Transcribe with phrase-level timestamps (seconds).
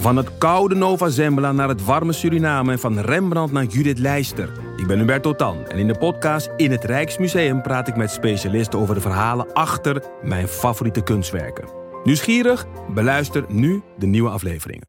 [0.00, 4.52] Van het koude Nova Zembla naar het warme Suriname en van Rembrandt naar Judith Leister.
[4.76, 8.78] Ik ben Hubert Totan en in de podcast In het Rijksmuseum praat ik met specialisten
[8.78, 11.68] over de verhalen achter mijn favoriete kunstwerken.
[12.04, 12.66] Nieuwsgierig?
[12.94, 14.88] Beluister nu de nieuwe afleveringen.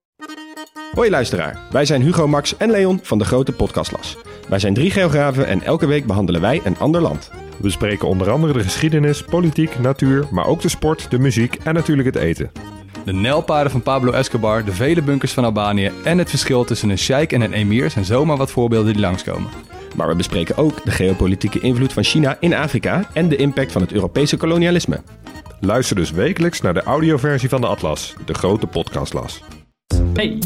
[0.91, 4.17] Hoi luisteraar, wij zijn Hugo, Max en Leon van de Grote Podcastlas.
[4.49, 7.31] Wij zijn drie geografen en elke week behandelen wij een ander land.
[7.57, 11.73] We bespreken onder andere de geschiedenis, politiek, natuur, maar ook de sport, de muziek en
[11.73, 12.51] natuurlijk het eten.
[13.05, 16.97] De nijlpaarden van Pablo Escobar, de vele bunkers van Albanië en het verschil tussen een
[16.97, 19.49] sheik en een emir zijn zomaar wat voorbeelden die langskomen.
[19.95, 23.81] Maar we bespreken ook de geopolitieke invloed van China in Afrika en de impact van
[23.81, 25.01] het Europese kolonialisme.
[25.59, 29.43] Luister dus wekelijks naar de audioversie van de Atlas, de Grote Podcastlas.
[30.13, 30.39] Hey,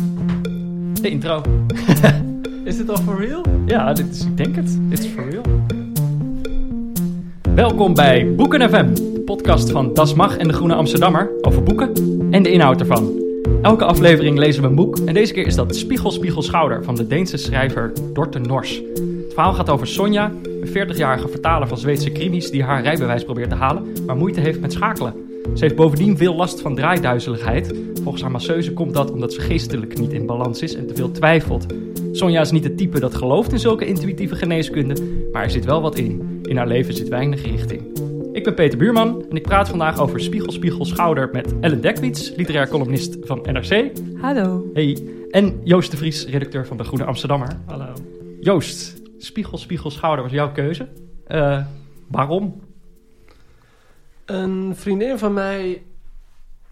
[1.02, 1.42] de intro.
[2.66, 3.44] Is dit al for real?
[3.66, 4.78] Ja, dit is, ik denk het.
[4.90, 5.44] Dit is for real.
[7.56, 11.92] Welkom bij Boeken FM, podcast van Das Mag en de Groene Amsterdammer over boeken
[12.32, 13.24] en de inhoud ervan.
[13.62, 16.96] Elke aflevering lezen we een boek en deze keer is dat Spiegel Spiegel Schouder van
[16.96, 18.82] de Deense schrijver Dorte Nors.
[18.96, 23.50] Het verhaal gaat over Sonja, een 40-jarige vertaler van Zweedse krimis die haar rijbewijs probeert
[23.50, 25.14] te halen, maar moeite heeft met schakelen.
[25.54, 27.74] Ze heeft bovendien veel last van draaiduizeligheid.
[27.94, 31.12] Volgens haar masseuse komt dat omdat ze geestelijk niet in balans is en te veel
[31.12, 31.66] twijfelt.
[32.12, 34.96] Sonja is niet het type dat gelooft in zulke intuïtieve geneeskunde,
[35.32, 36.40] maar er zit wel wat in.
[36.44, 38.14] In haar leven zit weinig richting.
[38.46, 42.36] Ik ben Peter Buurman en ik praat vandaag over Spiegel Spiegel Schouder met Ellen Dekwits,
[42.36, 43.92] literair columnist van NRC.
[44.22, 44.70] Hallo.
[44.74, 45.08] Hey.
[45.32, 47.60] En Joost de Vries, redacteur van de Groene Amsterdammer.
[47.66, 47.94] Hallo.
[48.42, 50.88] Joost, Spiegel Spiegel Schouder was jouw keuze.
[51.28, 51.66] Uh,
[52.08, 52.62] waarom?
[54.26, 55.84] Een vriendin van mij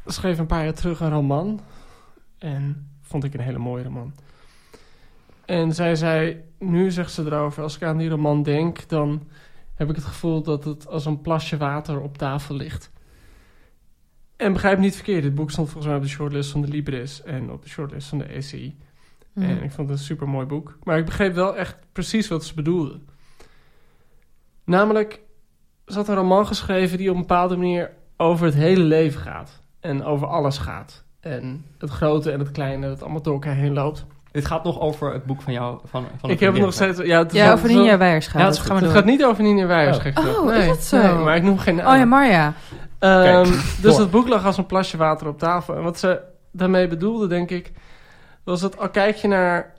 [0.06, 1.60] schreef een paar jaar terug een roman.
[2.38, 4.14] En vond ik een hele mooie roman.
[5.46, 9.28] En zij zei, nu zegt ze erover, als ik aan die roman denk, dan
[9.76, 12.92] heb ik het gevoel dat het als een plasje water op tafel ligt.
[14.36, 17.24] En begrijp niet verkeerd, dit boek stond volgens mij op de shortlist van de Libris
[17.24, 18.78] en op de shortlist van de ECI.
[19.34, 19.44] Mm.
[19.44, 20.78] En ik vond het een super mooi boek.
[20.84, 23.00] Maar ik begreep wel echt precies wat ze bedoelde.
[24.64, 25.22] Namelijk,
[25.86, 29.62] ze had een roman geschreven die op een bepaalde manier over het hele leven gaat.
[29.80, 31.06] En over alles gaat.
[31.20, 34.06] En het grote en het kleine, dat allemaal door elkaar heen loopt.
[34.34, 35.80] Dit gaat nog over het boek van jou.
[35.84, 37.00] Van, van ik heb het nog steeds.
[37.00, 38.90] Ja, het ja over Ninja Weijers gaat ja, het.
[38.90, 39.98] Gaat niet over Ninja Weijers.
[39.98, 41.02] Oh, oh nee, is dat zo?
[41.02, 41.94] Nee, maar ik noem geen naam.
[41.94, 42.54] Oh ja, Marja.
[43.00, 43.52] Um,
[43.82, 45.76] dus het boek lag als een plasje water op tafel.
[45.76, 46.22] En wat ze
[46.52, 47.72] daarmee bedoelde, denk ik,
[48.44, 49.74] was dat al kijk je naar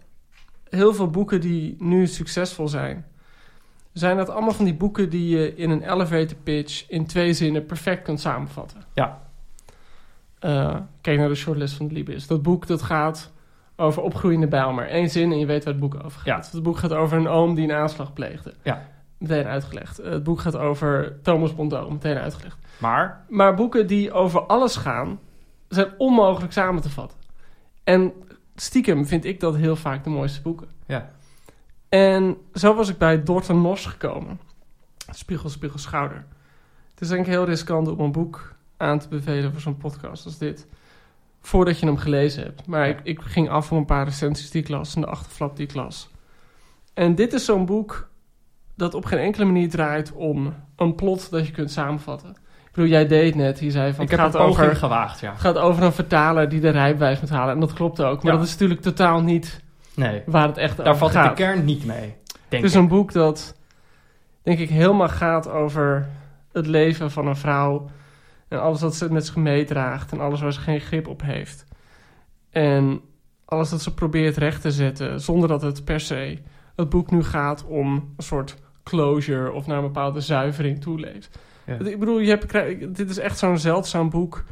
[0.69, 3.06] heel veel boeken die nu succesvol zijn,
[3.92, 7.66] zijn dat allemaal van die boeken die je in een elevator pitch in twee zinnen
[7.66, 8.84] perfect kunt samenvatten.
[8.94, 9.22] Ja.
[10.41, 12.26] Uh, kijk naar de shortlist van de Libis.
[12.26, 13.32] Dat boek dat gaat
[13.76, 14.94] over opgroeiende Bijlmer.
[14.94, 16.46] Eén zin en je weet waar het boek over gaat.
[16.46, 16.52] Ja.
[16.52, 18.54] Het boek gaat over een oom die een aanslag pleegde.
[18.62, 18.86] Ja.
[19.18, 19.96] Meteen uitgelegd.
[19.96, 21.92] Het boek gaat over Thomas Bondeau.
[21.92, 22.58] Meteen uitgelegd.
[22.78, 23.24] Maar?
[23.28, 25.20] Maar boeken die over alles gaan,
[25.68, 27.18] zijn onmogelijk samen te vatten.
[27.84, 28.12] En
[28.54, 30.68] stiekem vind ik dat heel vaak de mooiste boeken.
[30.86, 31.10] Ja.
[31.88, 34.41] En zo was ik bij Dorten Mos gekomen.
[35.10, 36.24] Spiegel, spiegel, schouder.
[36.91, 40.24] Het is denk ik heel riskant om een boek aan te bevelen voor zo'n podcast
[40.24, 40.66] als dit.
[41.47, 42.66] Voordat je hem gelezen hebt.
[42.66, 45.56] Maar ik, ik ging af voor een paar recensies die ik las en de achterflap
[45.56, 46.10] die ik las.
[46.94, 48.09] En dit is zo'n boek
[48.77, 52.31] dat op geen enkele manier draait om een plot dat je kunt samenvatten.
[52.31, 53.60] Ik bedoel, jij deed net.
[53.60, 55.31] Je zei van, ik het heb gaat over, gewaagd, ja.
[55.31, 57.54] Het gaat over een vertaler die de rijbewijs moet halen.
[57.54, 58.22] En dat klopt ook.
[58.22, 58.38] Maar Ja.
[58.38, 59.62] dat is natuurlijk totaal niet
[59.94, 61.37] Nee, waar het echt daar over valt gaat.
[61.37, 62.15] de kern niet mee.
[62.49, 62.81] Denk Het is ik.
[62.83, 63.56] een boek dat,
[64.43, 66.09] denk ik, helemaal gaat over
[66.53, 67.91] het leven van een vrouw.
[68.49, 70.12] En alles wat ze met zich meedraagt.
[70.12, 71.65] En alles waar ze geen grip op heeft.
[72.50, 73.00] En
[73.44, 75.21] alles dat ze probeert recht te zetten.
[75.21, 76.38] Zonder dat het per se
[76.77, 79.53] het boek nu gaat om een soort closure.
[79.53, 81.38] Of naar een bepaalde zuivering toeleeft.
[81.66, 81.78] Ja.
[81.78, 82.53] Ik bedoel, je hebt,
[82.97, 84.44] dit is echt zo'n zeldzaam boek.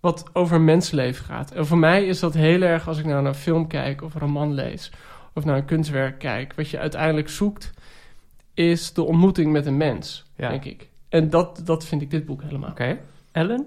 [0.00, 1.50] Wat over mensenleven gaat.
[1.50, 4.14] En voor mij is dat heel erg als ik nou naar een film kijk of
[4.14, 4.92] een roman lees
[5.34, 7.70] of naar een kunstwerk kijk, wat je uiteindelijk zoekt,
[8.54, 10.48] is de ontmoeting met een mens, Ja.
[10.48, 10.88] denk ik.
[11.08, 12.70] En dat, dat vind ik dit boek helemaal.
[12.70, 12.98] Oké.
[13.36, 13.66] Ellen,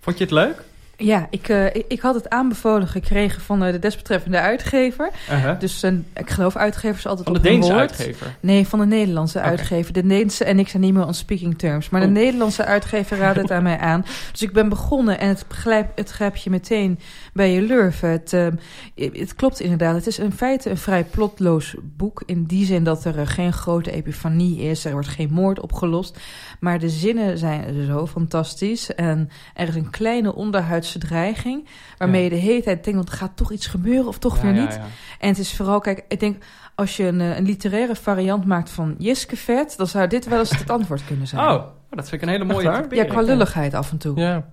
[0.00, 0.62] vond je het leuk?
[0.96, 5.10] Ja, ik, eh, ik, had het aanbevolen gekregen van eh, de desbetreffende uitgever.
[5.30, 5.58] Uh-huh.
[5.58, 7.80] Dus een, ik geloof uitgevers altijd Van de Deense woord.
[7.80, 8.36] uitgever.
[8.40, 9.92] Nee, van de Nederlandse uitgever.
[9.92, 11.88] De Nederlandse en ik zijn niet meer on speaking terms.
[11.88, 12.06] Maar Oh.
[12.06, 14.04] de Nederlandse uitgever raadde het aan mij aan.
[14.32, 16.98] Dus ik ben begonnen en het, begrijp, het grijp je meteen
[17.34, 18.08] bij je lurven.
[18.10, 18.46] Het, eh,
[18.94, 19.94] het klopt inderdaad.
[19.94, 22.22] Het is in feite een vrij plotloos boek.
[22.26, 24.84] In die zin dat er eh, geen grote epifanie is.
[24.84, 26.18] Er wordt geen moord opgelost.
[26.60, 28.94] Maar de zinnen zijn zo fantastisch.
[28.94, 31.68] En er is een kleine onderhuidse dreiging.
[31.98, 32.28] Waarmee Ja.
[32.28, 34.52] je de hele tijd denkt, want er gaat toch iets gebeuren of toch Ja, weer
[34.52, 34.74] niet.
[34.74, 34.86] ja.
[35.18, 36.44] En het is vooral, kijk, ik denk,
[36.74, 40.38] als je een, eh, een literaire variant maakt van Jiske Vet, dan zou dit wel
[40.38, 41.42] eens het antwoord kunnen zijn.
[41.48, 44.18] Oh, dat vind ik een hele mooie ja, qua lulligheid af en toe.
[44.20, 44.48] Ja.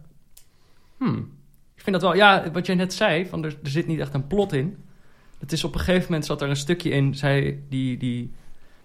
[0.97, 1.39] Hmm.
[1.81, 4.13] Ik vind dat wel, ja, wat jij net zei, van er, er zit niet echt
[4.13, 4.77] een plot in.
[5.39, 8.31] Het is op een gegeven moment zat er een stukje in, zij die, die...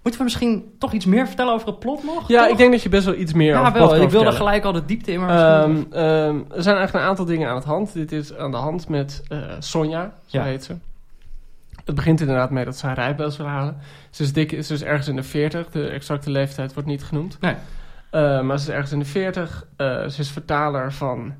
[0.02, 2.28] Moeten we misschien toch iets meer vertellen over het plot nog?
[2.28, 2.50] Ja, Toch?
[2.50, 3.82] ik denk dat je best wel iets meer Ja, over wel.
[3.84, 4.32] Ik wilde vertellen.
[4.32, 7.60] gelijk al de diepte in, maar Ehm, ehm, er zijn eigenlijk een aantal dingen aan
[7.60, 7.92] de hand.
[7.92, 10.44] Dit is aan de hand met eh, Sonja, zo Ja.
[10.44, 10.74] heet ze.
[11.84, 13.76] Het begint inderdaad mee dat ze haar rijbewijs wil halen.
[14.10, 15.70] Ze is, dik, ze is ergens in de 40.
[15.70, 17.40] De exacte leeftijd wordt niet genoemd.
[17.40, 17.54] Nee.
[18.10, 19.66] Eh, maar ze is ergens in de 40.
[19.76, 21.34] Eh, ze is vertaler van...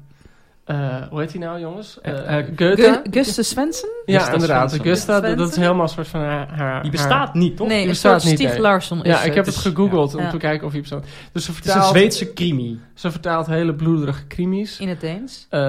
[0.66, 2.00] eh, hoe heet hij nou, jongens?
[2.00, 2.76] Eh, Eh, eh, Goethe.
[3.04, 3.88] Gu- Guste Svensson?
[4.06, 4.70] ja, inderdaad.
[4.70, 4.92] Svensson.
[4.92, 6.48] Gusta, dat, dat is helemaal een soort van haar...
[6.48, 7.68] haar die haar- bestaat niet, toch?
[7.68, 8.60] Nee, Die bestaat niet, Stieg nee.
[8.60, 9.54] Larsson is Ja, ik heb het.
[9.54, 10.30] het gegoogeld om Ja.
[10.30, 11.02] te kijken of hij bestaat.
[11.02, 12.80] Dus ze Het is een vertaalt, Zweedse crimi.
[12.94, 14.80] ze vertaalt hele bloederige krimis.
[14.80, 15.46] In het Deens.
[15.50, 15.60] Eh,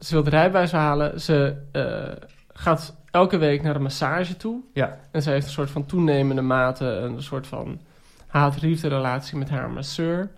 [0.00, 1.20] ze wil de rijbewijs halen.
[1.20, 4.60] Ze eh, gaat elke week naar een massage toe.
[4.72, 4.98] Ja.
[5.12, 7.80] En ze heeft een soort van toenemende mate een soort van
[8.26, 10.30] haat-liefde relatie met haar masseur.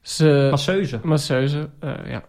[0.00, 1.00] Ze, Masseuse.
[1.02, 2.22] masseuse, eh, ja.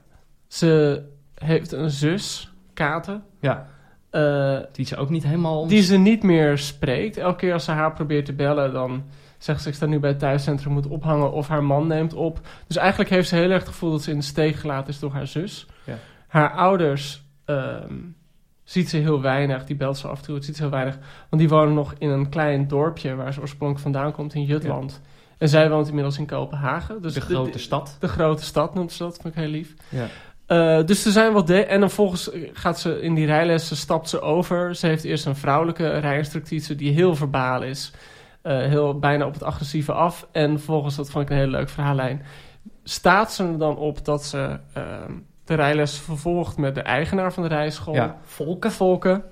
[0.51, 1.03] Ze
[1.35, 3.67] heeft een zus, Kate, Ja.
[4.09, 5.67] eh, Die ze ook niet helemaal...
[5.67, 7.17] die ze niet meer spreekt.
[7.17, 9.03] Elke keer als ze haar probeert te bellen, dan
[9.37, 12.39] zegt ze ik sta nu bij het thuiscentrum, moet ophangen of haar man neemt op.
[12.67, 14.99] Dus eigenlijk heeft ze heel erg het gevoel dat ze in de steek gelaten is
[14.99, 15.67] door haar zus.
[15.85, 15.95] Ja.
[16.27, 17.93] Haar ouders ehm,
[18.63, 20.97] ziet ze heel weinig, die belt ze af en toe, het ziet ze heel weinig.
[21.29, 25.01] Want die wonen nog in een klein dorpje waar ze oorspronkelijk vandaan komt, in Jutland.
[25.37, 27.01] En zij woont inmiddels in Kopenhagen.
[27.01, 27.97] Dus de grote stad.
[27.99, 29.73] De grote stad noemt ze dat, vind ik heel lief.
[29.89, 30.07] Ja.
[30.51, 34.09] Eh, dus er zijn wel de en dan volgens gaat ze in die rijlessen stapt
[34.09, 34.75] ze over.
[34.75, 37.91] Ze heeft eerst een vrouwelijke rijinstructrice die heel verbaal is.
[38.41, 40.27] Eh, heel bijna op het agressieve af.
[40.31, 42.21] En volgens, dat vond ik een hele leuk verhaallijn,
[42.83, 45.11] staat ze er dan op dat ze ehm,
[45.45, 47.93] de rijles vervolgt met de eigenaar van de rijschool.
[47.93, 48.17] Ja.
[48.23, 48.71] Volken.
[48.71, 49.23] Volken.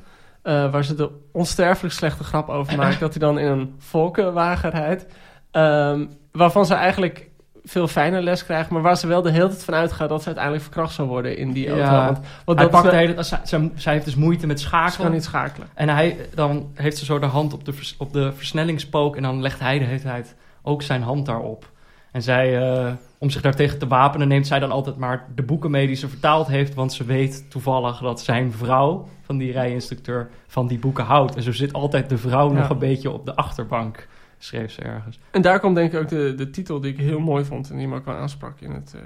[0.42, 4.70] eh, waar ze de onsterfelijk slechte grap over maakt dat hij dan in een volkenwagen
[4.70, 5.06] rijdt.
[5.52, 7.29] Ehm, waarvan ze eigenlijk
[7.70, 10.26] veel fijner les krijgt, maar waar ze wel de hele tijd van uitgaat dat ze
[10.26, 11.84] uiteindelijk verkracht zou worden in die auto.
[11.84, 12.06] Ja.
[12.06, 13.40] Want, want Hij pakt de hele, zij,
[13.76, 15.12] zij- heeft dus moeite met ze kan schakelen.
[15.12, 15.68] niet schakelen.
[15.74, 19.16] En hij, dan heeft ze zo de hand op de, vers- op de versnellingspook.
[19.16, 21.70] En dan legt hij de hele tijd ook zijn hand daarop.
[22.12, 25.72] En zij, eh, om zich daartegen te wapenen, neemt zij dan altijd maar de boeken
[25.72, 26.74] mee die ze vertaald heeft.
[26.74, 31.36] Want ze weet toevallig dat zijn vrouw van die rijinstructeur van die boeken houdt.
[31.36, 32.60] En zo zit altijd de vrouw Ja.
[32.60, 34.08] nog een beetje op de achterbank,
[34.40, 35.20] schreef ze ergens.
[35.32, 37.78] En daar komt denk ik ook de, de titel die ik heel mooi vond en
[37.78, 39.02] die me ook wel aansprak in het eh,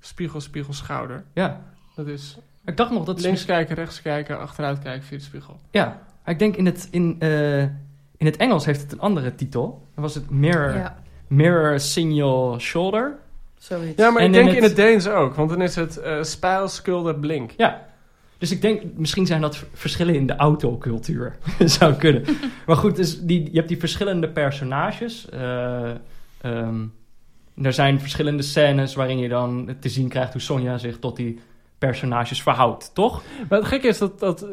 [0.00, 1.24] Spiegel, Spiegel, Schouder.
[1.32, 1.60] Ja,
[1.94, 5.60] Dat is ik dacht nog dat links kijken, rechts kijken, achteruit kijken via de spiegel.
[5.70, 7.62] Ja, ik denk in het, in, eh,
[8.16, 9.86] in het Engels heeft het een andere titel.
[9.94, 13.16] Dan was het Mirror, Ja, mirror Signal Shoulder.
[13.58, 13.96] zoiets.
[14.02, 15.96] Ja, maar En ik in denk in het- het Deens ook, want dan is het
[15.96, 17.50] eh spijl, skulder, blink.
[17.56, 17.86] Ja,
[18.40, 21.36] dus ik denk, misschien zijn dat verschillen in de autocultuur.
[21.78, 22.24] Zou kunnen.
[22.66, 25.28] maar goed, dus die, je hebt die verschillende personages.
[25.28, 25.90] eh,
[26.40, 26.84] ehm,
[27.62, 31.38] er zijn verschillende scènes waarin je dan te zien krijgt hoe Sonja zich tot die
[31.78, 33.22] personages verhoudt, toch?
[33.48, 34.46] Maar het gekke is dat, dat,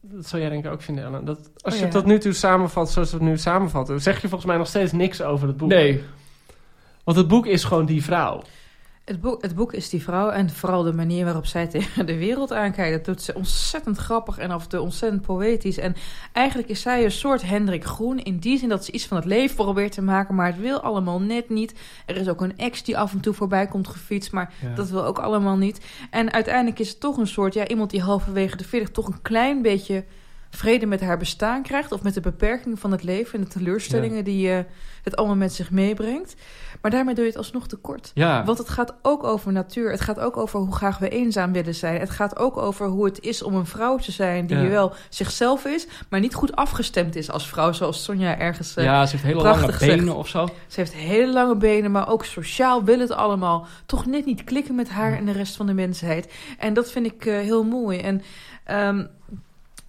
[0.00, 1.92] dat zou jij denk ik ook vinden, Ellen, dat als Oh, je ja.
[1.92, 4.66] het tot nu toe samenvat zoals we het nu samenvatten, zeg je volgens mij nog
[4.66, 5.68] steeds niks over het boek.
[5.68, 6.02] Nee.
[7.04, 8.42] Want het boek is gewoon die vrouw.
[9.08, 12.16] Het boek, het boek is die vrouw en vooral de manier waarop zij tegen de
[12.18, 12.96] wereld aankijkt.
[12.96, 15.78] Dat doet ze ontzettend grappig en af en toe ontzettend poëtisch.
[15.78, 15.96] En
[16.32, 19.26] eigenlijk is zij een soort Hendrik Groen in die zin dat ze iets van het
[19.26, 21.74] leven probeert te maken, maar het wil allemaal net niet.
[22.06, 24.74] Er is ook een ex die af en toe voorbij komt gefietst, maar Ja.
[24.74, 25.80] dat wil ook allemaal niet.
[26.10, 29.22] En uiteindelijk is het toch een soort, ja, iemand die halverwege de 40 toch een
[29.22, 30.04] klein beetje
[30.50, 31.92] vrede met haar bestaan krijgt.
[31.92, 34.58] Of met de beperking van het leven en de teleurstellingen die eh,
[35.02, 36.34] het allemaal met zich meebrengt.
[36.82, 38.10] Maar daarmee doe je het alsnog tekort.
[38.14, 38.44] Ja.
[38.44, 39.90] Want het gaat ook over natuur.
[39.90, 42.00] Het gaat ook over hoe graag we eenzaam willen zijn.
[42.00, 44.68] Het gaat ook over hoe het is om een vrouw te zijn die Ja.
[44.68, 48.74] wel zichzelf is, maar niet goed afgestemd is als vrouw, zoals Sonja ergens.
[48.74, 50.46] ja, ze heeft hele lange benen of zo.
[50.66, 54.74] Ze heeft hele lange benen, maar ook sociaal wil het allemaal toch net niet klikken
[54.74, 56.32] met haar en de rest van de mensheid.
[56.58, 57.98] En dat vind ik eh, heel mooi.
[57.98, 58.22] En
[58.64, 59.04] ehm,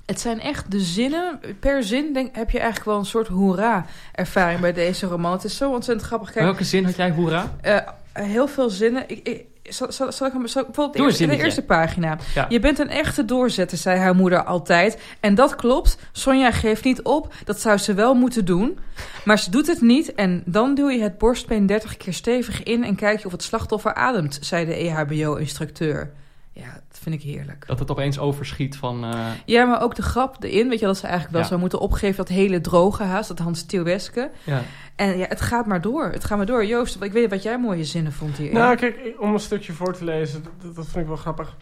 [0.09, 1.39] het zijn echt de zinnen.
[1.59, 5.31] Per zin denk, heb je eigenlijk wel een soort hoera-ervaring bij deze roman.
[5.31, 6.31] Het is zo ontzettend grappig.
[6.31, 7.55] Kijk, Welke zin had jij, hoera?
[7.61, 7.77] eh,
[8.13, 9.03] heel veel zinnen.
[9.07, 12.17] Ik, ik, zal, zal, zal ik hem zal ik bijvoorbeeld de eerste, de eerste pagina.
[12.35, 12.45] Ja.
[12.49, 15.01] Je bent een echte doorzetter, zei haar moeder altijd.
[15.19, 15.97] En dat klopt.
[16.11, 17.33] Sonja geeft niet op.
[17.45, 18.79] Dat zou ze wel moeten doen.
[19.25, 20.13] Maar ze doet het niet.
[20.15, 23.43] En dan duw je het borstbeen 30 keer stevig in en kijk je of het
[23.43, 26.11] slachtoffer ademt, zei de EHBO-instructeur.
[26.53, 27.67] Ja, vind ik heerlijk.
[27.67, 29.03] Dat het opeens overschiet van...
[29.03, 30.69] eh, Ja, maar ook de grap erin.
[30.69, 31.47] Weet je, dat ze eigenlijk wel Ja.
[31.47, 34.31] zou moeten opgeven dat hele droge haast, dat Hans Tielweske.
[34.43, 34.61] ja.
[34.95, 36.09] En ja, het gaat maar door.
[36.11, 36.65] Het gaat maar door.
[36.65, 38.53] Joost, ik weet wat jij mooie zinnen vond hier.
[38.53, 41.55] Nou, kijk, ik- om een stukje voor te lezen, dat, dat vind ik wel grappig.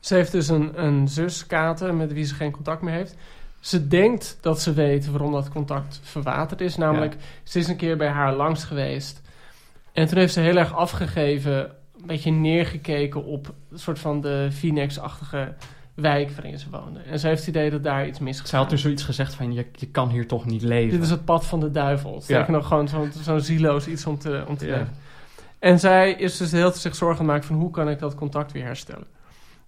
[0.00, 3.14] Ze heeft dus een, een zus, Kate, met wie ze geen contact meer heeft.
[3.60, 6.76] Ze denkt dat ze weet waarom dat contact verwaterd is.
[6.76, 9.20] Namelijk, ze is een keer bij haar langs geweest.
[9.92, 11.70] En toen heeft ze heel erg afgegeven
[12.00, 15.54] een beetje neergekeken op een soort van de Phoenix-achtige
[15.94, 17.00] wijk waarin ze woonde.
[17.00, 18.48] En ze heeft het idee dat daar iets misgaat.
[18.48, 20.90] Zij had dus zoiets gezegd van, je, je kan hier toch niet leven.
[20.90, 22.22] Dit is het pad van de duivel.
[22.26, 22.50] Ja.
[22.50, 24.76] nog, gewoon zo'n zo'n zieloos iets om te, om te Ja.
[24.76, 24.94] leven.
[25.58, 28.52] En zij is dus tijd zich zorgen het maken van hoe kan ik dat contact
[28.52, 29.06] weer herstellen.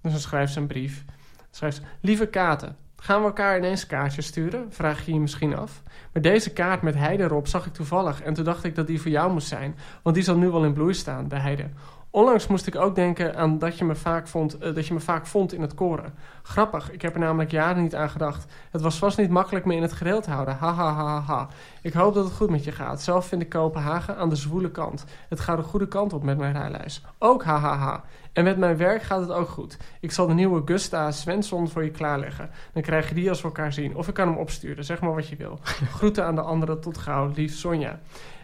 [0.02, 1.04] Dus dan schrijft ze een brief.
[1.50, 4.66] Schrijft ze, lieve Katen, gaan we elkaar ineens kaartjes sturen?
[4.70, 5.82] Vraag je je misschien af.
[6.12, 9.00] Maar deze kaart met heide erop zag ik toevallig en toen dacht ik dat die
[9.00, 9.74] voor jou moest zijn.
[10.02, 11.68] Want die zal nu wel in bloei staan, de heide.
[12.14, 15.00] Onlangs moest ik ook denken aan dat je me vaak vond, eh, dat je me
[15.00, 16.14] vaak vond in het koren.
[16.42, 18.52] Grappig, ik heb er namelijk jaren niet aan gedacht.
[18.70, 20.56] Het was vast niet makkelijk me in het gereel te houden.
[20.56, 21.48] Ha ha ha ha, ha.
[21.82, 23.02] Ik hoop dat het goed met je gaat.
[23.02, 25.04] Zelf vind ik Kopenhagen aan de zwoele kant.
[25.28, 27.02] Het gaat de goede kant op met mijn rijlijst.
[27.18, 28.04] Ook ha ha ha.
[28.32, 29.76] En met mijn werk gaat het ook goed.
[30.00, 32.50] Ik zal de nieuwe Gusta Svensson voor je klaarleggen.
[32.72, 33.96] Dan krijg je die als we elkaar zien.
[33.96, 34.84] Of ik kan hem opsturen.
[34.84, 35.58] Zeg maar wat je wil.
[35.96, 36.80] Groeten aan de anderen.
[36.80, 37.30] Tot gauw.
[37.34, 38.00] Lief Sonja.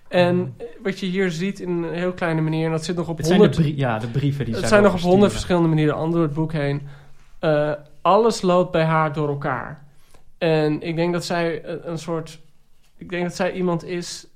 [0.08, 2.66] En eh, wat je hier ziet in een heel kleine manier...
[2.66, 3.76] en dat zit nog op Het zijn de, honderd...
[3.76, 6.52] ja, de brieven die Het zij zijn nog op honderd verschillende manieren door het boek
[6.52, 6.88] heen.
[7.38, 7.72] Eh,
[8.02, 9.86] alles loopt bij haar door elkaar.
[10.38, 12.40] En ik denk dat zij een, een soort...
[12.96, 14.26] Ik denk dat zij iemand is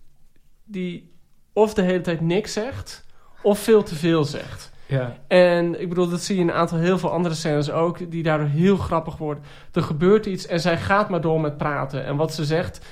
[0.65, 1.13] die
[1.53, 3.05] of de hele tijd niks zegt...
[3.43, 4.73] of veel te veel zegt.
[4.87, 5.17] Ja.
[5.29, 8.11] En ik bedoel, dat zie je in een aantal heel veel andere scènes ook...
[8.11, 9.45] die daardoor heel grappig worden.
[9.73, 12.05] Er gebeurt iets en zij gaat maar door met praten.
[12.05, 12.87] En wat ze zegt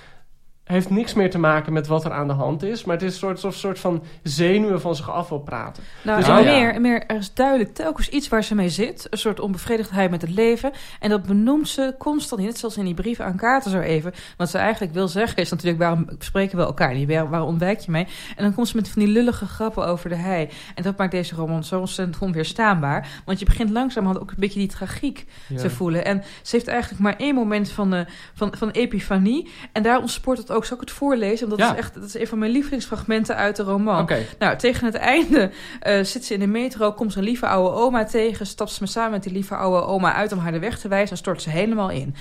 [0.71, 2.85] heeft niks meer te maken met wat er aan de hand is...
[2.85, 5.83] maar het is een soort, soort van zenuwen van zich af wil praten.
[6.03, 6.43] Nou, Dus oh ja.
[6.43, 9.07] meer, meer, er is duidelijk telkens iets waar ze mee zit.
[9.11, 10.73] Een soort onbevredigdheid met het leven.
[11.01, 14.13] En dat benoemt ze constant, net zoals in die brief aan Kaarten zo even.
[14.37, 17.09] Wat ze eigenlijk wil zeggen is natuurlijk, waarom spreken we elkaar niet?
[17.09, 18.07] Waar, waar ontwijk je mee?
[18.37, 20.49] En dan komt ze met van die lullige grappen over de hei.
[20.75, 23.09] En dat maakt deze roman zo ontzettend onweerstaanbaar.
[23.25, 25.57] Want je begint langzamerhand ook een beetje die tragiek Ja.
[25.57, 26.05] te voelen.
[26.05, 29.51] En ze heeft eigenlijk maar één moment van, van, van epifanie.
[29.73, 30.60] En daar ontspoort het ook.
[30.65, 31.49] Zal ik het voorlezen?
[31.49, 31.75] Want dat, Ja.
[31.75, 33.99] is echt, dat is een van mijn lievelingsfragmenten uit de roman.
[34.39, 35.51] Nou, tegen het einde
[35.81, 38.79] eh, zit ze in de metro, komt ze een lieve oude oma tegen, stapt ze
[38.83, 41.17] me samen met die lieve oude oma uit om haar de weg te wijzen en
[41.17, 42.15] stort ze helemaal in.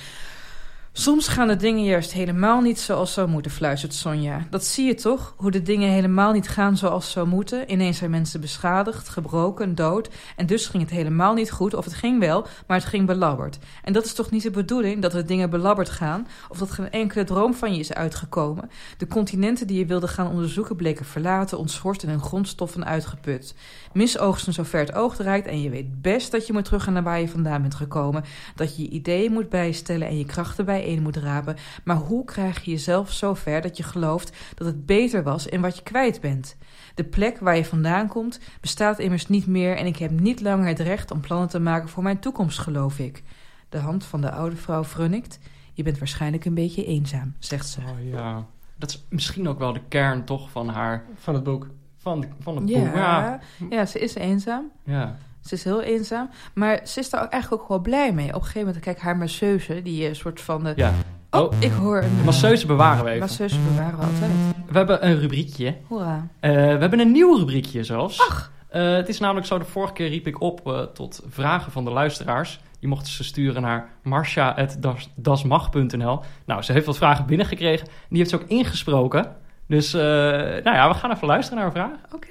[1.00, 4.48] Soms gaan de dingen juist helemaal niet zoals zou moeten, fluistert Sonja.
[4.50, 5.34] Dat zie je toch?
[5.38, 7.72] Hoe de dingen helemaal niet gaan zoals zou moeten.
[7.72, 10.10] Ineens zijn mensen beschadigd, gebroken, dood.
[10.36, 11.74] En dus ging het helemaal niet goed.
[11.74, 13.58] Of het ging wel, maar het ging belabberd.
[13.84, 16.28] En dat is toch niet de bedoeling, dat de dingen belabberd gaan?
[16.50, 18.70] Of dat geen enkele droom van je is uitgekomen?
[18.98, 23.56] De continenten die je wilde gaan onderzoeken bleken verlaten, ontschort en hun grondstoffen uitgeput.
[23.94, 27.20] Misoogsten zover het oog reikt en je weet best dat je moet teruggaan naar waar
[27.20, 28.24] je vandaan bent gekomen.
[28.56, 31.56] Dat je je ideeën moet bijstellen en je krachten bijeen moet rapen.
[31.84, 35.62] Maar hoe krijg je jezelf zo ver dat je gelooft dat het beter was in
[35.62, 36.58] wat je kwijt bent?
[36.96, 40.68] De plek waar je vandaan komt bestaat immers niet meer en ik heb niet langer
[40.68, 43.24] het recht om plannen te maken voor mijn toekomst, geloof ik.
[43.70, 45.40] De hand van de oude vrouw frunnikt.
[45.74, 47.80] Je bent waarschijnlijk een beetje eenzaam, zegt ze.
[47.80, 48.46] Oh ja.
[48.76, 51.06] Dat is misschien ook wel de kern toch van haar...
[51.16, 51.68] Van het boek.
[52.02, 52.94] Van, van het boek.
[52.96, 53.40] Ja.
[53.70, 54.72] Ja, ze is eenzaam.
[54.84, 55.16] ja.
[55.42, 56.30] Ze is heel eenzaam.
[56.54, 58.28] Maar ze is daar ook eigenlijk ook wel blij mee.
[58.28, 60.64] Op een gegeven moment, kijk, haar masseuse, die eh, soort van...
[60.64, 60.74] De...
[60.76, 60.94] Ja.
[61.32, 61.54] Oh, Oh.
[61.60, 62.18] ik hoor een...
[62.18, 63.20] De masseuse bewaren we even.
[63.22, 64.32] Masseuse bewaren we altijd.
[64.68, 65.76] We hebben een rubriekje.
[65.88, 66.28] Hoera.
[66.40, 68.20] Eh, we hebben een nieuw rubriekje zelfs.
[68.22, 68.52] Ach.
[68.70, 71.92] het is namelijk zo, de vorige keer riep ik op eh, tot vragen van de
[71.92, 72.60] luisteraars.
[72.80, 76.20] Die mochten ze sturen naar marsha.dasmag.nl.
[76.46, 77.88] Nou, ze heeft wat vragen binnengekregen.
[77.88, 79.36] En die heeft ze ook ingesproken.
[79.70, 82.14] Dus, eh, nou ja, we gaan even luisteren naar een vraag.
[82.14, 82.28] Oké.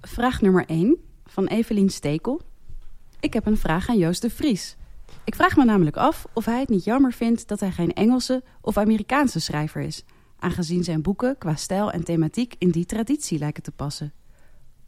[0.00, 2.40] Vraag nummer 1 van Evelien Stekel.
[3.20, 4.76] Ik heb een vraag aan Joost de Vries.
[5.24, 8.42] Ik vraag me namelijk af of hij het niet jammer vindt dat hij geen Engelse
[8.60, 10.04] of Amerikaanse schrijver is,
[10.38, 14.12] aangezien zijn boeken qua stijl en thematiek in die traditie lijken te passen.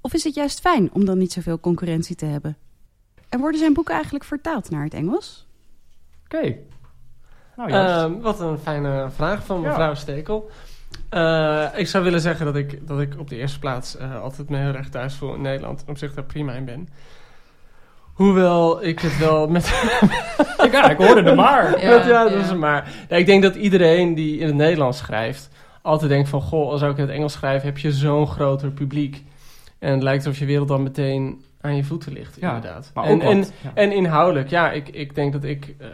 [0.01, 2.57] Of is het juist fijn om dan niet zoveel concurrentie te hebben?
[3.29, 5.47] En worden zijn boeken eigenlijk vertaald naar het Engels?
[6.25, 6.57] Oké.
[7.59, 7.71] Nou.
[7.71, 9.69] Ehm, wat een fijne vraag van Ja.
[9.69, 10.51] mevrouw Stekel.
[11.09, 14.49] Eh, ik zou willen zeggen dat ik, dat ik op de eerste plaats eh, altijd
[14.49, 15.81] me heel erg thuis voel in Nederland.
[15.85, 16.89] En op zich daar prima in ben.
[18.13, 19.67] Hoewel ik het wel met...
[20.73, 21.81] ja, ik hoorde hem maar.
[21.85, 22.93] ja, ja, dat is maar.
[23.09, 25.49] Ik denk dat iedereen die in het Nederlands schrijft...
[25.83, 26.41] altijd denkt van...
[26.41, 29.25] Goh, als ik in het Engels schrijf heb je zo'n groter publiek.
[29.79, 32.91] En het lijkt alsof je wereld dan meteen aan je voeten ligt, Ja, inderdaad.
[32.95, 35.75] Maar en, ook en, wat, en inhoudelijk, ja, ik, ik denk dat ik...
[35.79, 35.89] eh,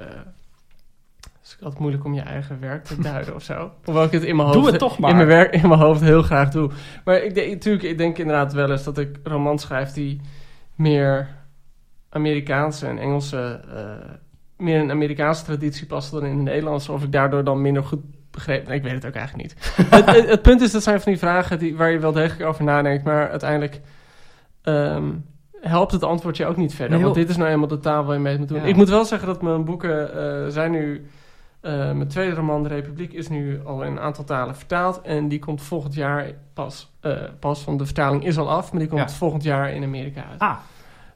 [1.59, 3.71] is altijd moeilijk om je eigen werk te duiden of zo.
[3.85, 5.11] Hoewel ik het in mijn Doe hoofd, het toch maar.
[5.11, 6.71] In mijn, werk, in mijn hoofd heel graag doe.
[7.05, 10.21] Maar ik denk, natuurlijk, ik denk inderdaad wel eens dat ik romans schrijf die
[10.75, 11.29] meer
[12.09, 13.61] Amerikaanse en Engelse...
[13.75, 14.11] eh,
[14.57, 16.93] meer in een Amerikaanse traditie passen dan in de Nederlandse.
[16.93, 18.67] Of ik daardoor dan minder goed begreep.
[18.67, 19.75] Nee, ik weet het ook eigenlijk niet.
[19.91, 22.49] het, het, het punt is, dat zijn van die vragen die, waar je wel degelijk
[22.49, 23.05] over nadenkt.
[23.05, 23.81] Maar uiteindelijk
[24.63, 25.11] ehm,
[25.61, 26.95] helpt het antwoord je ook niet verder.
[26.95, 28.61] Nee, want dit is nou eenmaal de taal waar je mee moet doen.
[28.61, 28.65] Ja.
[28.65, 31.07] Ik moet wel zeggen dat mijn boeken eh, zijn nu
[31.64, 35.00] Eh, mijn tweede roman, De Republiek, is nu al in een aantal talen vertaald.
[35.00, 38.80] En die komt volgend jaar pas, eh, pas want de vertaling is al af, maar
[38.80, 39.16] die komt Ja.
[39.16, 40.38] volgend jaar in Amerika uit.
[40.40, 40.56] Ah,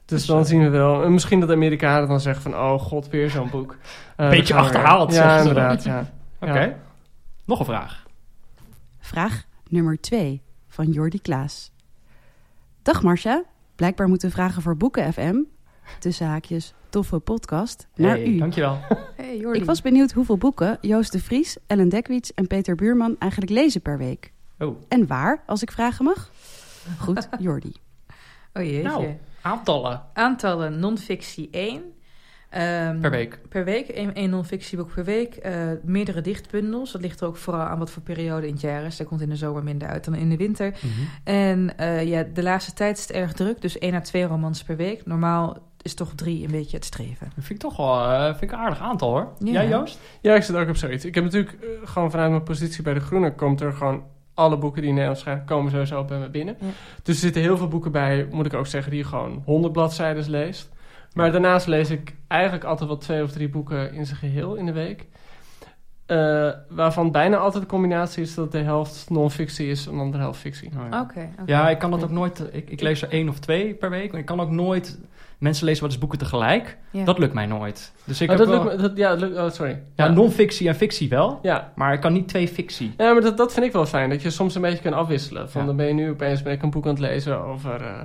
[0.05, 1.03] dus dus, dan eh, zien we wel.
[1.03, 3.77] En misschien dat de Amerikanen dan zeggen van, oh god, weer zo'n boek.
[4.15, 5.63] Eh, Beetje achterhaald, Ja, zeggen ze dan.
[5.63, 6.11] inderdaad, ja.
[6.49, 6.59] oké.
[6.59, 6.73] Ja.
[7.45, 8.05] Nog een vraag.
[8.99, 11.71] Vraag nummer 2 van Jordi Klaas.
[12.81, 13.43] Dag Marcia,
[13.75, 15.35] blijkbaar moeten vragen voor Boeken FM,
[15.99, 18.37] tussen haakjes toffe podcast, naar Hey, u.
[18.37, 18.77] Dankjewel.
[19.15, 19.59] Hey, Jordi.
[19.59, 23.81] Ik was benieuwd hoeveel boeken Joost de Vries, Ellen Dekwits en Peter Buurman eigenlijk lezen
[23.81, 24.31] per week.
[24.59, 24.81] Oh.
[24.87, 26.31] En waar, als ik vragen mag?
[26.99, 27.73] Goed, Jordi.
[28.53, 28.81] Oh jeetje.
[28.81, 29.07] Nou.
[29.41, 31.81] Aantallen Aantallen non-fictie 1.
[32.49, 33.39] Ehm, per week.
[33.49, 35.35] Per week, één, één non-fictieboek per week.
[35.35, 35.53] eh,
[35.83, 36.91] meerdere dichtbundels.
[36.91, 38.97] Dat ligt er ook vooral aan wat voor periode in het jaar is.
[38.97, 40.71] Dat komt in de zomer minder uit dan in de winter.
[40.71, 40.89] Mhm.
[41.23, 43.61] En eh, ja, de laatste tijd is het erg druk.
[43.61, 45.05] Dus één à twee romans per week.
[45.05, 47.31] Normaal is toch drie een beetje het streven.
[47.35, 49.33] Dat vind ik toch wel eh, vind ik een aardig aantal hoor.
[49.39, 49.51] Ja.
[49.51, 49.99] Jij Joost?
[50.21, 51.05] Ja, ik zit ook op zoiets.
[51.05, 53.35] Ik heb natuurlijk eh, gewoon vanuit mijn positie bij De Groene...
[53.35, 55.45] komt er gewoon alle boeken die in Nederland schrijven...
[55.45, 56.57] komen sowieso bij me binnen.
[56.59, 56.67] Ja.
[57.03, 58.91] Dus er zitten heel veel boeken bij, moet ik ook zeggen...
[58.91, 60.69] die je gewoon 100 bladzijden leest.
[61.13, 64.65] Maar daarnaast lees ik eigenlijk altijd wel twee of drie boeken in zijn geheel in
[64.65, 65.07] de week.
[66.05, 70.23] Eh, waarvan bijna altijd de combinatie is dat de helft non-fictie is en de andere
[70.23, 70.71] helft fictie.
[70.77, 71.19] Oh, Oké.
[71.19, 71.29] ja.
[71.41, 71.51] oké.
[71.51, 72.43] Ja, ik kan dat ook nooit.
[72.51, 74.11] Ik, ik lees er één of twee per week.
[74.11, 74.99] Maar ik kan ook nooit.
[75.39, 76.77] Mensen lezen wel eens boeken tegelijk.
[76.91, 77.03] Ja.
[77.03, 77.91] Dat lukt mij nooit.
[78.03, 79.71] Dus ik Oh, heb dat wel- lukt me- dat, ja, lukt, oh, sorry.
[79.95, 81.39] Ja, ja, non-fictie en fictie wel.
[81.41, 81.71] ja.
[81.75, 82.93] Maar ik kan niet twee fictie.
[82.97, 84.09] Ja, maar dat, dat vind ik wel fijn.
[84.09, 85.49] Dat je soms een beetje kan afwisselen.
[85.49, 85.67] Van Ja.
[85.67, 88.01] dan ben je nu opeens ben ik een boek aan het lezen over eh,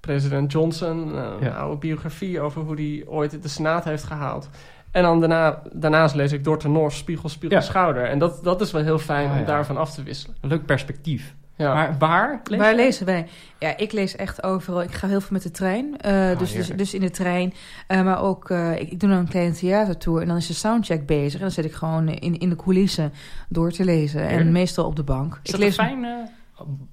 [0.00, 1.12] president Johnson.
[1.14, 1.36] Ja.
[1.40, 4.48] Een oude biografie over hoe die ooit de Senaat heeft gehaald.
[4.90, 7.64] En dan daarna, daarnaast lees ik Dorte Noors Spiegel, Spiegel, Ja.
[7.64, 8.04] Schouder.
[8.04, 9.44] En dat, dat is wel heel fijn Ah, om ja.
[9.44, 10.36] daarvan af te wisselen.
[10.40, 11.34] Een leuk perspectief.
[11.58, 11.74] Ja.
[11.74, 12.40] Maar waar?
[12.44, 13.26] lees Waar lezen wij?
[13.58, 14.82] Ja, ik lees echt overal.
[14.82, 15.98] Ik ga heel veel met de trein.
[16.00, 16.78] eh, dus, dus, heerlijk.
[16.78, 17.54] dus in de trein.
[17.86, 20.20] Eh, maar ook, eh, ik, ik doe dan een kleine theatertour.
[20.20, 21.34] En dan is de soundcheck bezig.
[21.34, 23.12] En dan zit ik gewoon in, in de coulissen
[23.48, 24.28] door te lezen.
[24.28, 25.32] En meestal op de bank.
[25.32, 26.06] Is ik dat lees fijn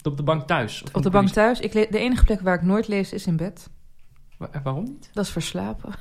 [0.04, 0.84] op- de bank thuis?
[0.84, 1.60] Of op de bank thuis.
[1.60, 3.70] Ik le- de enige plek waar ik nooit lees is in bed.
[4.38, 5.10] Wa- Waarom niet?
[5.14, 5.92] Dat is verslapen.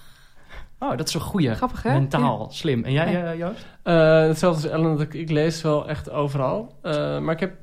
[0.78, 1.54] Oh, dat is een goeie.
[1.54, 1.92] Grappig, hè?
[1.92, 2.84] Mentaal slim.
[2.84, 3.32] En jij, Ja.
[3.32, 3.66] eh, Joost?
[4.28, 6.78] Hetzelfde als Ellen, dat ik, ik lees wel echt overal.
[6.82, 7.54] Eh, maar ik heb,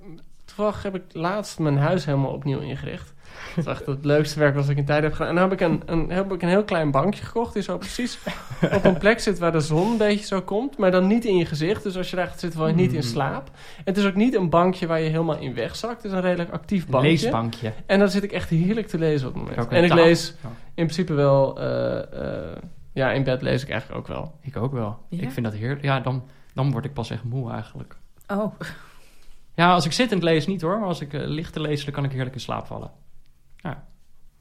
[0.55, 3.13] toevallig heb ik laatst mijn huis helemaal opnieuw ingericht.
[3.55, 5.27] Dat is echt het leukste werk wat ik in tijd heb gedaan.
[5.27, 7.53] En dan heb ik een, een, heb ik een heel klein bankje gekocht...
[7.53, 8.19] die zo precies
[8.73, 10.77] op een plek zit waar de zon een beetje zo komt...
[10.77, 11.83] maar dan niet in je gezicht.
[11.83, 13.01] Dus als je daar gaat zitten, val je niet in Mm.
[13.01, 13.47] slaap.
[13.77, 16.03] En het is ook niet een bankje waar je helemaal in wegzakt.
[16.03, 17.09] Het is een redelijk actief bankje.
[17.09, 17.73] leesbankje.
[17.85, 19.67] En dan zit ik echt heerlijk te lezen op het moment.
[19.71, 21.59] En ik lees in principe wel...
[21.59, 22.57] eh, eh,
[22.93, 24.33] ja, in bed lees ik eigenlijk ook wel.
[24.41, 24.97] Ik ook wel.
[25.09, 25.21] Ja?
[25.21, 25.81] Ik vind dat heerlijk.
[25.83, 27.95] Ja, dan, dan word ik pas echt moe eigenlijk.
[28.27, 28.53] Oh,
[29.61, 30.79] Ja, als ik zittend lees niet hoor.
[30.79, 32.91] Maar als ik eh, ligt te lezen, dan kan ik heerlijk in slaap vallen.
[33.61, 33.75] nou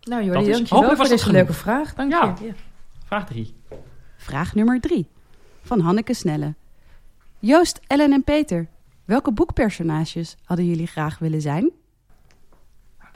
[0.00, 1.94] Dat Jordi, is- dankjewel hopelijk voor dat deze leuke vraag.
[1.94, 2.35] Dank Ja.
[2.40, 2.46] je.
[2.46, 2.52] Ja.
[3.04, 3.54] Vraag drie.
[4.16, 5.06] Vraag nummer 3
[5.62, 6.54] van Hanneke Snelle.
[7.38, 8.66] Joost, Ellen en Peter,
[9.04, 11.70] welke boekpersonages hadden jullie graag willen zijn?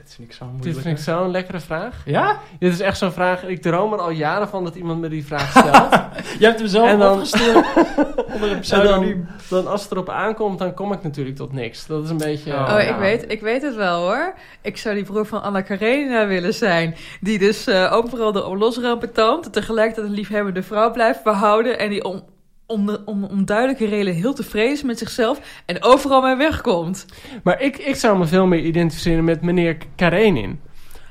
[0.04, 0.80] Dit vind ik zo Dit moeilijk.
[0.86, 2.02] vind ik zo'n lekkere vraag.
[2.04, 2.38] Ja?
[2.58, 3.44] Dit is echt zo'n vraag.
[3.44, 5.92] Ik droom er al jaren van dat iemand me die vraag stelt.
[6.40, 7.66] Je hebt hem zelf En dan- opgestuurd
[8.34, 9.28] onder een en pseudoniem.
[9.48, 11.86] dan, dan als het erop aankomt, dan kom ik natuurlijk tot niks.
[11.86, 12.52] Dat is een beetje...
[12.52, 14.34] Oh, Oh, ik, weet, ik weet het wel hoor.
[14.62, 16.94] Ik zou die broer van Anna Karenina willen zijn.
[17.20, 19.52] Die dus eh, overal de losrampen toont.
[19.52, 21.78] Tegelijkertijd een liefhebbende vrouw blijft behouden.
[21.78, 22.22] En die om,
[22.66, 25.62] om, de, om onduidelijke reden heel tevreden is met zichzelf.
[25.66, 27.06] En overal mee wegkomt.
[27.42, 30.60] Maar ik, ik zou me veel meer identificeren met meneer Karenin.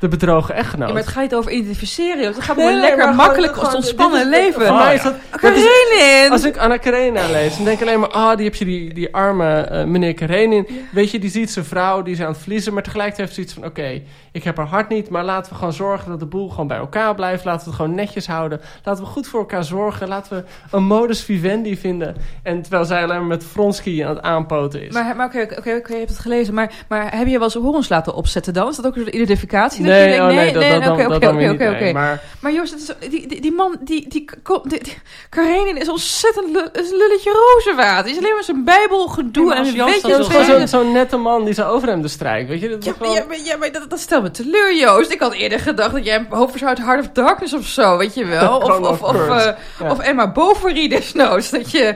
[0.04, 0.88] De bedrogen echtgenoot.
[0.88, 2.26] Ja, maar het gaat niet over identificeren.
[2.26, 4.68] Het gaat Nee, gewoon nee, lekker maar makkelijk ontspannen dit is- leven.
[4.68, 5.14] Voor mij is dat...
[5.30, 6.32] Karenin!
[6.32, 8.10] als ik Anna Karenina lees, dan denk ik alleen maar...
[8.10, 10.68] Ah, die heb je die, die arme eh, meneer Karenin.
[10.92, 12.74] Weet je, die ziet zijn vrouw, die is aan het verliezen.
[12.74, 13.66] Maar tegelijkertijd heeft zoiets van...
[13.66, 16.68] Oké, ik heb haar hart niet, maar laten we gewoon zorgen dat de boel gewoon
[16.68, 17.46] bij elkaar blijft.
[17.46, 18.62] Laten we het gewoon netjes houden.
[18.84, 20.08] Laten we goed voor elkaar zorgen.
[20.08, 20.44] Laten we
[20.78, 22.16] een modus vivendi vinden.
[22.44, 24.94] En terwijl zij alleen maar met Vronsky aan het aanpoten is.
[24.94, 26.54] Maar, maar oké, oké, oké, je hebt het gelezen.
[26.54, 28.70] Maar, maar heb je wel eens horens laten opzetten dan?
[28.70, 29.84] Is dat ook een identificatie?
[29.84, 31.94] je nee, denkt, oh, nee, dan- oké, oké, oké, oké, nee.
[32.40, 34.26] Maar Joost, is, die, die, die man, die, die,
[34.64, 34.98] die, die,
[35.30, 38.04] Karenin is ontzettend is een lulletje rozenwater.
[38.04, 40.08] Die is alleen maar zijn bijbelgedoe Ja, maar en als weet Joost je...
[40.08, 42.50] dat is zo gewoon zo'n zo'n nette man die zijn overhemden strijkt.
[42.50, 43.14] Weet je, dat Ja, wel...
[43.14, 45.12] ja, maar, ja, maar dat, dat stelt me teleur, Joost.
[45.12, 48.14] Ik had eerder gedacht dat jij een hoofd uit Heart of Darkness of zo, weet
[48.14, 48.58] je wel.
[48.64, 49.46] Of, of, of, eh,
[49.80, 49.92] Ja.
[49.92, 51.50] of Emma Bovary desnoods.
[51.50, 51.96] Dat je...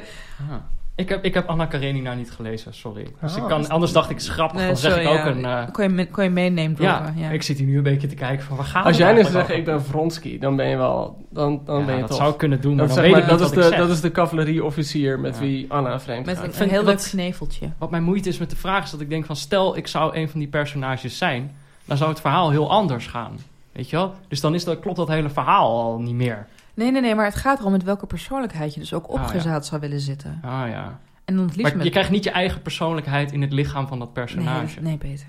[0.51, 0.55] Ah.
[0.97, 3.07] Ik, heb, ik heb Anna Karenina niet gelezen, sorry.
[3.21, 5.27] Dus Oh, ik kan, anders dacht ik, is grappig, dan zeg sorry, ik ook ja.
[5.27, 5.45] een...
[5.67, 7.29] eh, kon, je, me- kon je meenemen, ja, ja.
[7.29, 9.21] ik zit hier nu een beetje te kijken van waar gaan Als we jij nu
[9.21, 11.25] zou eigenlijk zeggen, ik ben Vronsky, dan ben je wel...
[11.29, 12.17] Dan, dan Ja, ben je dat tof.
[12.19, 13.89] zou ik kunnen doen, maar dat, dan zeg weet maar, ik dat, is de, dat
[13.89, 15.41] is de cavalerieofficier met Ja.
[15.41, 16.45] wie Anna vreemd Met gaat.
[16.45, 17.69] een, vind een heel leuk kneveltje.
[17.77, 19.35] Wat mijn moeite is met de vraag is dat ik denk van...
[19.35, 21.51] stel, ik zou een van die personages zijn...
[21.85, 23.37] dan zou het verhaal heel anders gaan.
[23.71, 24.13] Weet je wel?
[24.27, 26.47] Dus dan is dat, klopt dat hele verhaal al niet meer.
[26.77, 29.21] Nee, nee, nee, maar het gaat erom met welke persoonlijkheid je dus ook Ah, ja.
[29.21, 30.39] opgezaad zou willen zitten.
[30.43, 30.99] Ah ja.
[31.25, 31.83] En dan het liefst Maar met...
[31.85, 34.79] je krijgt niet je eigen persoonlijkheid in het lichaam van dat personage.
[34.81, 35.27] Nee, nee, Peter.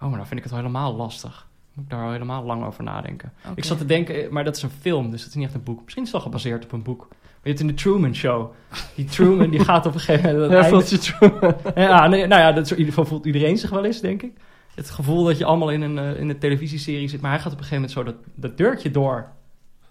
[0.00, 1.46] Oh, maar dan vind ik het wel helemaal lastig.
[1.72, 3.32] Moet ik daar wel helemaal lang over nadenken.
[3.54, 5.54] Ik zat te denken, eh, maar dat is een film, dus het is niet echt
[5.54, 5.80] een boek.
[5.82, 6.98] Misschien is het wel gebaseerd op een boek.
[7.08, 8.52] Maar je hebt in de Truman Show.
[8.94, 10.52] Die Truman die gaat op een gegeven moment...
[10.52, 11.54] Ja, voelt je true.
[11.86, 14.22] Ja, nee, nou ja, dat is, in ieder geval voelt iedereen zich wel eens, denk
[14.22, 14.32] ik.
[14.74, 17.20] Het gevoel dat je allemaal in een, eh, in een televisieserie zit.
[17.20, 19.28] Maar hij gaat op een gegeven moment zo dat, dat deurtje door.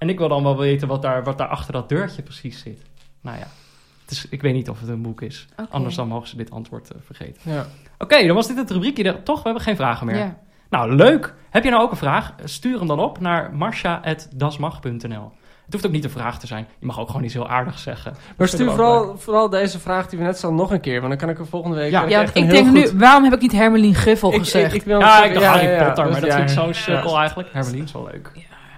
[0.02, 2.82] En ik wil dan wel weten wat daar, wat daar achter dat deurtje precies zit.
[3.22, 3.48] Nou ja,
[4.02, 5.48] het is, ik weet niet of het een boek is.
[5.70, 7.42] Anders dan mogen ze dit antwoord eh, vergeten.
[7.42, 7.66] Ja.
[7.98, 9.24] Oké, dan was dit het rubriekje.
[9.24, 10.18] Toch, we hebben geen vragen meer.
[10.18, 10.38] Ja.
[10.70, 11.34] Nou, leuk.
[11.50, 12.34] Heb je nou ook een vraag?
[12.44, 15.32] Stuur hem dan op naar marsha.dasmag.nl.
[15.66, 16.68] Het hoeft ook niet een vraag te zijn.
[16.80, 18.14] Je mag ook gewoon iets heel aardigs zeggen.
[18.38, 20.98] Maar stuur vooral, vooral deze vraag die we net stelden nog een keer.
[20.98, 21.92] Want dan kan ik er volgende week...
[21.92, 22.08] Ja.
[22.08, 24.74] Ja, ik denk nu, waarom heb ik niet Hermelien Griffel Ik- gezegd?
[24.74, 26.68] Ik, ik wil Ja, ik dacht Harry ja, Potter, maar dat ja, vind ik zo'n
[26.68, 26.74] ja.
[26.74, 27.50] sukkel eigenlijk.
[27.52, 28.32] Hermelien is wel leuk.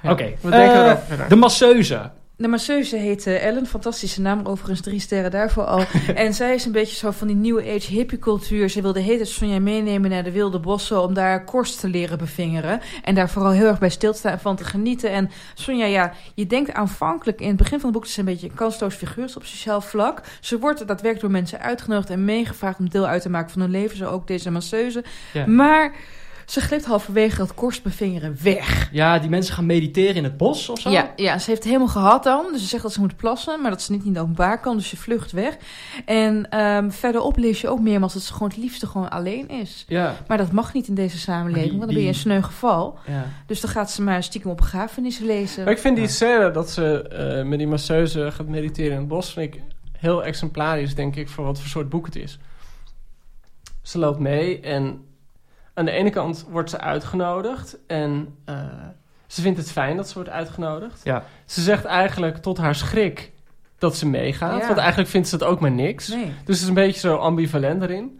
[0.03, 0.33] Oké.
[0.41, 1.29] We denken Eh.
[1.29, 2.11] De masseuse.
[2.35, 5.85] De masseuse heet eh, Ellen, fantastische naam, overigens drie sterren daarvoor al.
[6.15, 8.69] en zij is een beetje zo van die nieuwe age hippie cultuur.
[8.69, 12.81] Ze wilde heet Sonja meenemen naar de wilde bossen om daar korst te leren bevingeren.
[13.03, 15.09] En daar vooral heel erg bij stil te staan en van te genieten.
[15.09, 18.03] En Sonja, ja, je denkt aanvankelijk in het begin van het boek...
[18.03, 20.21] dat ze een beetje een kansloos figuur is op sociaal vlak.
[20.39, 23.71] Ze wordt daadwerkelijk door mensen uitgenodigd en meegevraagd om deel uit te maken van hun
[23.71, 23.97] leven.
[23.97, 25.03] Zo ook deze masseuse.
[25.33, 25.47] Ja.
[25.47, 25.95] Maar
[26.45, 28.89] ze glipt halverwege dat korst bevingeren weg.
[28.91, 30.89] ja, die mensen gaan mediteren in het bos of zo?
[30.89, 32.45] Ja, ja, ze heeft het helemaal gehad dan.
[32.51, 34.77] Dus ze zegt dat ze moet plassen, maar dat ze niet in de openbaar kan.
[34.77, 35.57] Dus ze vlucht weg.
[36.05, 39.85] En ehm, verderop lees je ook meermaals dat ze gewoon het liefste gewoon alleen is.
[39.87, 40.15] Ja.
[40.27, 42.97] Maar dat mag niet in deze samenleving, die- want dan ben je een sneu geval.
[43.07, 43.25] ja.
[43.45, 45.63] Dus dan gaat ze maar stiekem op begrafenissen lezen.
[45.63, 49.07] Maar ik vind die scène dat ze eh, met die masseuse gaat mediteren in het
[49.07, 49.33] bos...
[49.33, 49.61] vind ik
[49.97, 52.39] heel exemplarisch, denk ik, voor wat voor soort boek het is.
[53.81, 55.01] Ze loopt mee en
[55.73, 57.77] aan de ene kant wordt ze uitgenodigd...
[57.87, 58.55] en eh,
[59.27, 61.01] ze vindt het fijn dat ze wordt uitgenodigd.
[61.03, 61.23] Ja.
[61.45, 63.31] Ze zegt eigenlijk tot haar schrik
[63.77, 64.61] dat ze meegaat.
[64.61, 64.67] Ja.
[64.67, 66.07] Want eigenlijk vindt ze het ook maar niks.
[66.07, 66.25] Nee.
[66.25, 68.19] Dus het is een beetje zo ambivalent erin.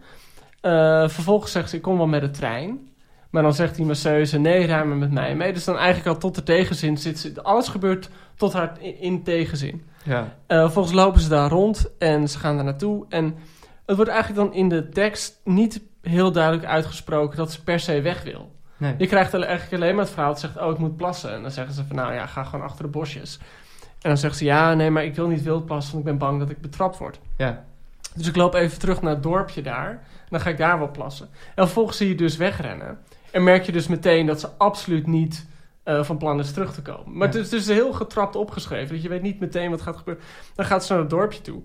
[0.60, 2.88] Eh, vervolgens zegt ze, ik kom wel met de trein.
[3.30, 5.52] Maar dan zegt die masseuse, nee, rij maar met mij mee.
[5.52, 7.42] Dus dan eigenlijk al tot de tegenzin zit ze...
[7.42, 9.84] Alles gebeurt tot haar in, in tegenzin.
[10.04, 10.36] Ja.
[10.46, 13.06] Eh, vervolgens lopen ze daar rond en ze gaan daar naartoe.
[13.08, 13.34] En
[13.86, 17.36] het wordt eigenlijk dan in de tekst niet heel duidelijk uitgesproken...
[17.36, 18.52] dat ze per se weg wil.
[18.76, 18.94] Nee.
[18.98, 21.32] Je krijgt eigenlijk alleen maar het verhaal dat zegt, oh, ik moet plassen.
[21.32, 23.38] En dan zeggen ze van, nou ja, ga gewoon achter de bosjes.
[23.80, 25.92] En dan zegt ze, ja, nee, maar ik wil niet wild plassen...
[25.94, 27.20] want ik ben bang dat ik betrapt word.
[27.36, 27.64] Ja.
[28.14, 29.90] Dus ik loop even terug naar het dorpje daar.
[29.90, 31.28] En dan ga ik daar wel plassen.
[31.54, 32.98] En vervolgens zie je dus wegrennen.
[33.30, 35.46] En merk je dus meteen dat ze absoluut niet
[35.82, 37.16] eh, van plan is terug te komen.
[37.16, 37.34] Maar Ja.
[37.34, 38.94] het is dus heel getrapt opgeschreven.
[38.94, 40.24] Dat je weet niet meteen wat gaat gebeuren.
[40.54, 41.62] Dan gaat ze naar het dorpje toe.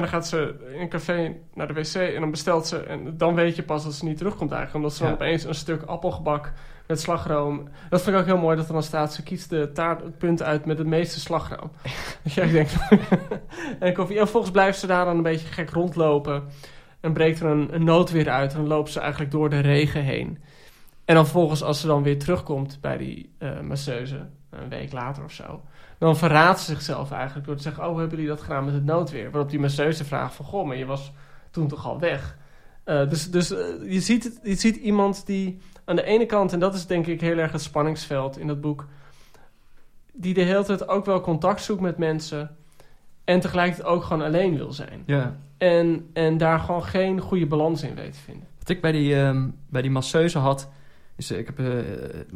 [0.00, 1.94] En dan gaat ze in een café naar de wc.
[1.94, 2.78] En dan bestelt ze.
[2.78, 4.84] En dan weet je pas dat ze niet terugkomt eigenlijk.
[4.84, 6.52] Omdat ze dan opeens een stuk appelgebak
[6.86, 7.68] met slagroom.
[7.88, 9.14] Dat vind ik ook heel mooi dat er dan staat.
[9.14, 11.70] Ze kiest de taart, het punt uit met het meeste slagroom.
[12.22, 12.76] Dat jij denkt.
[13.80, 14.16] en koffie.
[14.16, 16.42] En vervolgens blijft ze daar dan een beetje gek rondlopen.
[17.00, 18.52] En breekt er een, een noodweer uit.
[18.52, 20.38] En dan loopt ze eigenlijk door de regen heen.
[21.04, 25.24] En dan vervolgens, als ze dan weer terugkomt bij die eh masseuse, een week later
[25.24, 25.62] of zo,
[26.00, 28.84] dan verraadt ze zichzelf eigenlijk door te zeggen: Oh, hebben jullie dat gedaan met het
[28.84, 29.30] noodweer?
[29.30, 31.12] Waarop die masseuse vraagt: van, Goh, maar je was
[31.50, 32.36] toen toch al weg?
[32.84, 36.58] Eh, dus dus eh, je, ziet je ziet iemand die aan de ene kant, en
[36.58, 38.86] dat is denk ik heel erg het spanningsveld in dat boek,
[40.12, 42.56] die de hele tijd ook wel contact zoekt met mensen
[43.24, 45.02] en tegelijkertijd ook gewoon alleen wil zijn.
[45.06, 45.36] ja.
[45.58, 48.48] En, en daar gewoon geen goede balans in weet te vinden.
[48.58, 50.70] Wat ik bij die, ehm, bij die masseuse had,
[51.20, 51.66] is, eh, ik heb eh,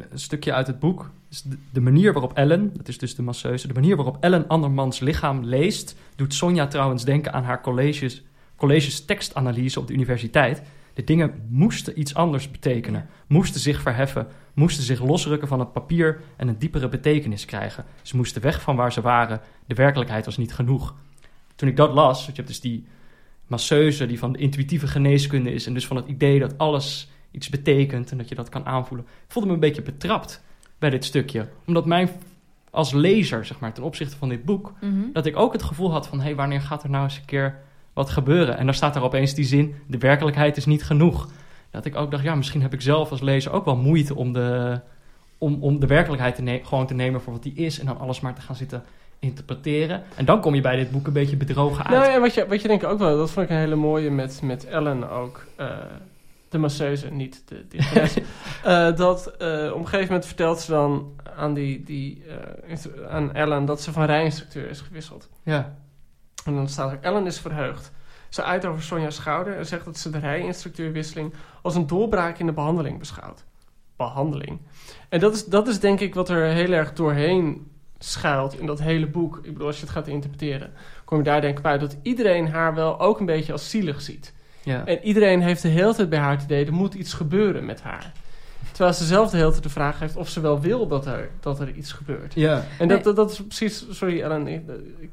[0.09, 1.11] een stukje uit het boek.
[1.29, 4.47] Is de, de manier waarop Ellen, dat is dus de masseuse, de manier waarop Ellen
[4.47, 8.23] andermans lichaam leest, doet Sonja trouwens denken aan haar colleges,
[8.55, 10.61] colleges tekstanalyse op de universiteit.
[10.93, 16.21] De dingen moesten iets anders betekenen, moesten zich verheffen, moesten zich losrukken van het papier
[16.35, 17.85] en een diepere betekenis krijgen.
[18.01, 20.95] Ze moesten weg van waar ze waren, de werkelijkheid was niet genoeg.
[21.55, 22.85] Toen ik dat las, want je hebt dus die
[23.47, 27.49] masseuse die van de intuïtieve geneeskunde is en dus van het idee dat alles iets
[27.49, 29.05] betekent en dat je dat kan aanvoelen.
[29.25, 30.43] Ik voelde me een beetje betrapt
[30.79, 32.09] bij dit stukje, omdat mijn
[32.71, 34.93] als lezer, zeg maar, ten opzichte van dit boek, Mhm.
[35.13, 37.25] dat ik ook het gevoel had van, hé, hey, wanneer gaat er nou eens een
[37.25, 37.57] keer
[37.93, 38.57] wat gebeuren?
[38.57, 41.29] En dan staat er opeens die zin, de werkelijkheid is niet genoeg.
[41.71, 44.33] Dat ik ook dacht, ja, misschien heb ik zelf als lezer ook wel moeite om
[44.33, 44.79] de,
[45.37, 48.19] om, om de werkelijkheid te gewoon te nemen voor wat die is en dan alles
[48.19, 48.83] maar te gaan zitten
[49.19, 50.03] interpreteren.
[50.15, 51.99] En dan kom je bij dit boek een beetje bedrogen uit.
[51.99, 53.75] Nou ja, wat je, wat je denk ik ook wel, dat vond ik een hele
[53.75, 55.45] mooie met, met Ellen ook.
[55.55, 55.67] eh,
[56.49, 58.21] de masseuse, niet de directrice.
[58.63, 62.23] Eh, dat eh, op een gegeven moment vertelt ze dan aan, die, die,
[62.67, 65.29] eh, aan Ellen dat ze van rijinstructeur is gewisseld.
[65.43, 65.75] Ja,
[66.45, 67.91] En dan staat er, Ellen is verheugd.
[68.29, 72.45] Ze uit over Sonja's schouder en zegt dat ze de rijinstructeurwisseling als een doorbraak in
[72.45, 73.43] de behandeling beschouwt.
[73.95, 74.59] Behandeling.
[75.09, 78.81] En dat is, dat is denk ik wat er heel erg doorheen schuilt in dat
[78.81, 79.37] hele boek.
[79.37, 80.73] Ik bedoel, als je het gaat interpreteren,
[81.05, 84.01] kom je daar denk ik uit dat iedereen haar wel ook een beetje als zielig
[84.01, 84.33] ziet.
[84.65, 84.85] Ja.
[84.85, 87.81] En iedereen heeft de hele tijd bij haar het idee, er moet iets gebeuren met
[87.81, 88.11] haar.
[88.71, 91.29] Terwijl ze zelf de hele tijd de vraag heeft of ze wel wil dat er,
[91.39, 92.33] dat er iets gebeurt.
[92.33, 92.65] ja.
[92.79, 93.85] En dat, dat, dat is precies...
[93.89, 94.47] Sorry Ellen,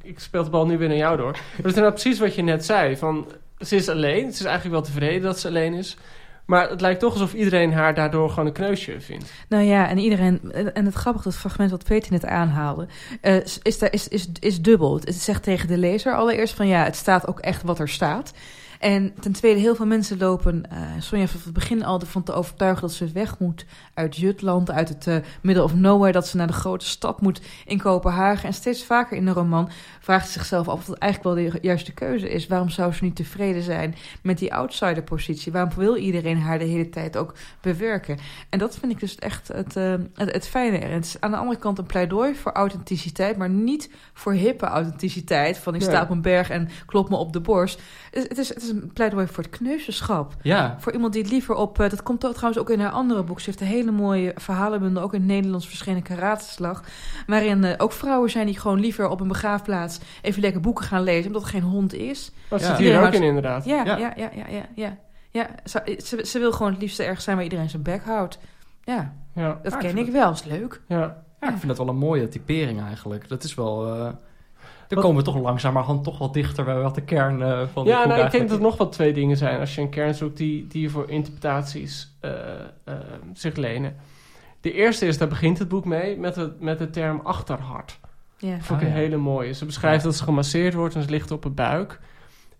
[0.02, 1.30] ik, speel de bal nu weer naar jou door.
[1.32, 2.96] Maar dat is inderdaad precies wat je net zei.
[2.96, 3.26] Van,
[3.58, 4.32] ze is alleen.
[4.32, 5.96] Ze is eigenlijk wel tevreden dat ze alleen is.
[6.44, 9.32] Maar het lijkt toch alsof iedereen haar daardoor gewoon een kneusje vindt.
[9.48, 10.52] Nou ja, en iedereen.
[10.52, 12.86] En het grappige, dat fragment wat Peter net aanhaalde,
[13.20, 14.94] eh, is, daar, is, is, is dubbel.
[14.94, 18.32] Het zegt tegen de lezer allereerst van ja, het staat ook echt wat er staat.
[18.82, 20.70] En ten tweede, heel veel mensen lopen.
[20.70, 23.64] eh Sonja van het begin al ervan te overtuigen dat ze weg moet
[23.94, 27.40] uit Jutland, uit het eh, middle of nowhere, dat ze naar de grote stad moet
[27.66, 28.48] in Kopenhagen.
[28.48, 31.58] En steeds vaker in de roman vraagt ze zichzelf af of dat eigenlijk wel de
[31.62, 32.46] juiste keuze is.
[32.46, 35.52] Waarom zou ze niet tevreden zijn met die outsider-positie?
[35.52, 38.18] Waarom wil iedereen haar de hele tijd ook bewerken?
[38.48, 40.88] En dat vind ik dus echt het, eh, het, het fijne er.
[40.88, 44.66] En het is aan de andere kant een pleidooi voor authenticiteit, maar niet voor hippe
[44.66, 45.58] authenticiteit.
[45.58, 47.80] Van ik sta op een berg en klop me op de borst.
[48.10, 50.34] Het, het is, het is een pleidooi voor het kneuzenschap.
[50.42, 50.76] ja.
[50.78, 51.80] Voor iemand die het liever op...
[51.80, 53.40] eh, dat komt ook trouwens ook in haar andere boek.
[53.40, 56.82] Ze heeft een hele mooie verhalenbundel, ook in het Nederlands verschenen karateslag.
[57.26, 61.02] Waarin eh, ook vrouwen zijn die gewoon liever op een begraafplaats even lekker boeken gaan
[61.02, 62.32] lezen, omdat er geen hond is.
[62.48, 62.66] Dat Ja.
[62.66, 63.06] zit hier Ja.
[63.06, 63.64] ook in inderdaad.
[63.64, 63.96] Ja, Ja.
[63.98, 64.62] ja, ja, ja, ja.
[64.74, 64.96] ja,
[65.30, 65.48] ja.
[65.64, 68.38] Ze, ze, ze wil gewoon het liefste ergens zijn waar iedereen zijn bek houdt.
[68.84, 69.58] Ja, Ja.
[69.62, 70.30] dat Ja, ken ik wel.
[70.32, 70.80] is leuk.
[70.88, 71.22] ja.
[71.40, 73.28] Ja, ik vind dat wel een mooie typering eigenlijk.
[73.28, 73.94] Dat is wel...
[73.94, 74.08] eh
[74.88, 77.84] dan Wat- komen we toch langzamerhand toch wel dichter bij wat de kern eh, van
[77.84, 79.88] Ja, het nou, ik denk dat er nog wel twee dingen zijn als je een
[79.88, 82.30] kern zoekt die, die voor interpretaties eh,
[82.84, 82.94] eh,
[83.34, 83.96] zich lenen.
[84.60, 87.98] De eerste is, daar begint het boek mee, met, het, met de term achterhart.
[88.36, 88.60] Ja.
[88.60, 89.04] Vond ik Ah, een ja.
[89.04, 89.52] hele mooie.
[89.52, 90.08] Ze beschrijft Ja.
[90.08, 92.00] dat ze gemasseerd wordt en ze ligt op haar buik.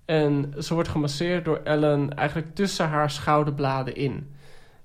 [0.04, 4.30] En ze wordt gemasseerd door Ellen eigenlijk tussen haar schouderbladen in.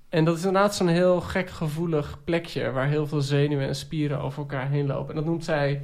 [0.10, 2.72] En dat is inderdaad zo'n heel gek gevoelig plekje...
[2.72, 5.10] waar heel veel zenuwen en spieren over elkaar heen lopen.
[5.10, 5.82] En dat noemt zij,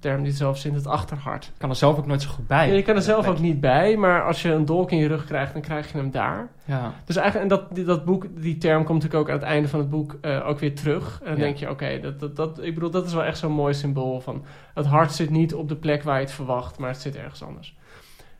[0.00, 1.44] term die ze zelf zint, het achterhart.
[1.44, 2.68] Ik kan er zelf ook nooit zo goed bij.
[2.68, 5.08] Ja, je kan er zelf ook niet bij, maar als je een dolk in je
[5.08, 5.52] rug krijgt...
[5.52, 6.48] dan krijg je hem daar.
[6.64, 6.92] Ja.
[7.04, 9.68] Dus eigenlijk, en dat, die, dat boek, die term komt natuurlijk ook aan het einde
[9.68, 11.18] van het boek eh, ook weer terug.
[11.20, 11.40] En dan Ja.
[11.42, 14.20] denk je, oké, dat, dat, dat, ik bedoel, dat is wel echt zo'n mooi symbool
[14.20, 14.44] van...
[14.74, 17.42] het hart zit niet op de plek waar je het verwacht, maar het zit ergens
[17.42, 17.76] anders.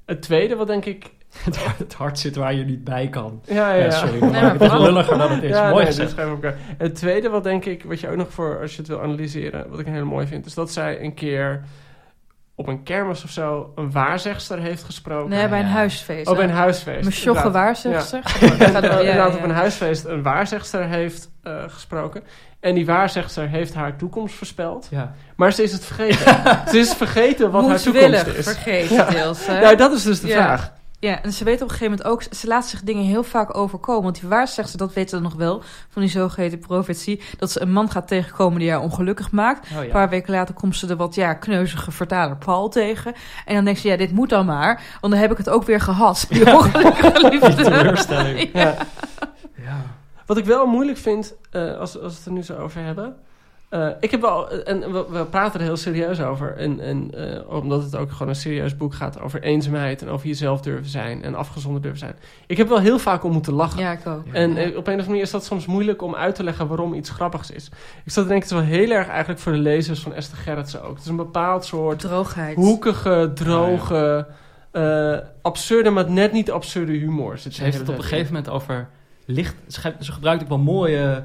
[0.05, 1.13] Het tweede, wat denk ik...
[1.45, 3.41] Het, hart- het hart zit waar je niet bij kan.
[3.45, 5.51] Ja, ja, sorry, Nee, maar het is vooral- lulliger dan het is.
[5.51, 6.15] Ja, Mooi nee, gezegd.
[6.79, 9.71] Het tweede, wat denk ik, wat je ook nog voor, als je het wil analyseren,
[9.71, 11.63] wat ik heel mooi vind, is dat zij een keer
[12.57, 15.31] op een kermis of zo een waarzegster heeft gesproken.
[15.31, 15.73] Nee, bij een Ja.
[15.73, 16.29] huisfeest.
[16.29, 17.01] Oh, bij een huisfeest.
[17.01, 18.21] Mijn sjogge waarzegster.
[18.41, 19.27] Ja, ja, inderdaad ja.
[19.37, 22.23] op een huisfeest een waarzegster heeft eh, gesproken.
[22.61, 24.87] En die waarzegster heeft haar toekomst voorspeld.
[24.91, 25.15] Ja.
[25.37, 26.37] Maar ze is het vergeten.
[26.71, 28.45] ze is vergeten wat haar toekomst Moedwillig is.
[28.53, 29.11] vergeten Ja.
[29.11, 29.47] deels.
[29.47, 29.61] hè?
[29.61, 30.35] Ja, dat is dus de Ja.
[30.35, 30.73] vraag.
[31.05, 33.57] Ja, en ze weet op een gegeven moment ook, ze laat zich dingen heel vaak
[33.57, 34.03] overkomen.
[34.03, 37.73] Want die waarzegster, dat weten we nog wel, van die zogeheten profetie, dat ze een
[37.73, 39.67] man gaat tegenkomen die haar ongelukkig maakt.
[39.67, 39.83] Oh, ja.
[39.83, 43.15] Een paar weken later komt ze de wat ja, kneuzige vertaler Paul tegen.
[43.45, 45.65] En dan denkt ze, ja, dit moet dan maar, want dan heb ik het ook
[45.65, 46.27] weer gehad.
[46.31, 47.55] Die ongelukkige liefde.
[47.55, 48.51] Die teleurstelling.
[48.53, 48.77] Ja.
[49.57, 49.83] Ja.
[50.27, 53.17] Wat ik wel moeilijk vind, eh, als, als we het er nu zo over hebben.
[53.75, 56.57] Eh, ik heb wel, en we, we praten er heel serieus over.
[56.57, 60.27] En, en eh, omdat het ook gewoon een serieus boek gaat over eenzaamheid en over
[60.27, 62.15] jezelf durven zijn en afgezonderd durven zijn.
[62.47, 63.81] Ik heb wel heel vaak om moeten lachen.
[63.81, 64.27] Ja, ik ook.
[64.33, 66.69] En eh, op een of andere manier is dat soms moeilijk om uit te leggen
[66.69, 67.67] waarom iets grappigs is.
[68.05, 70.39] Ik zat te denken, het is wel heel erg eigenlijk voor de lezers van Esther
[70.39, 70.95] Gerritsen ook.
[70.95, 72.57] Het is een bepaald soort Droogheid.
[72.57, 74.27] hoekige, droge,
[74.71, 77.39] eh, absurde, maar net niet absurde humor.
[77.39, 78.89] Ze heeft het op een gegeven moment over
[79.25, 79.55] licht.
[79.67, 81.25] Ze gebruikt ook wel mooie,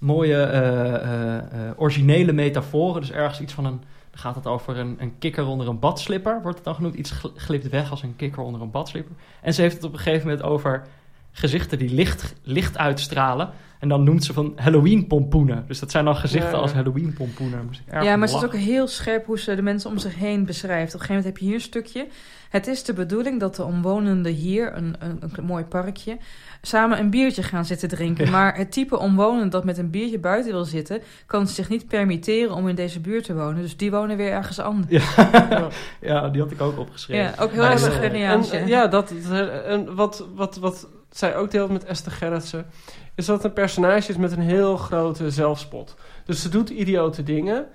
[0.00, 1.44] mooie eh, eh, eh,
[1.76, 3.00] originele metaforen.
[3.00, 3.82] Dus ergens iets van een.
[4.10, 6.94] Dan gaat het over een, een kikker onder een badslipper, wordt het dan genoemd.
[6.94, 9.14] Iets gl- glipt weg als een kikker onder een badslipper.
[9.42, 10.86] En ze heeft het op een gegeven moment over
[11.32, 13.50] gezichten die licht, licht uitstralen.
[13.78, 15.64] En dan noemt ze van Halloween pompoenen.
[15.66, 16.62] Dus dat zijn dan gezichten Ja, ja.
[16.62, 17.64] als Halloween pompoenen.
[17.66, 19.98] Moest ik erg Ja, maar ze is ook heel scherp hoe ze de mensen om
[19.98, 20.94] zich heen beschrijft.
[20.94, 22.06] Op een gegeven moment heb je hier een stukje.
[22.50, 26.16] Het is de bedoeling dat de omwonenden hier, een, een, een mooi parkje,
[26.62, 28.30] samen een biertje gaan zitten drinken.
[28.30, 32.54] Maar het type omwonend dat met een biertje buiten wil zitten, kan zich niet permitteren
[32.54, 33.62] om in deze buurt te wonen.
[33.62, 35.14] Dus die wonen weer ergens anders.
[35.14, 35.68] Ja,
[36.00, 37.24] ja, die had ik ook opgeschreven.
[37.24, 38.30] Ja, ook heel erg is, eh.
[38.30, 38.86] En, ja.
[38.86, 42.66] dat, dat- en wat, wat, wat zij ook deelt met Esther Gerritsen...
[43.14, 45.94] is dat het een personage is met een heel grote zelfspot.
[46.24, 47.66] Dus ze doet idiote dingen...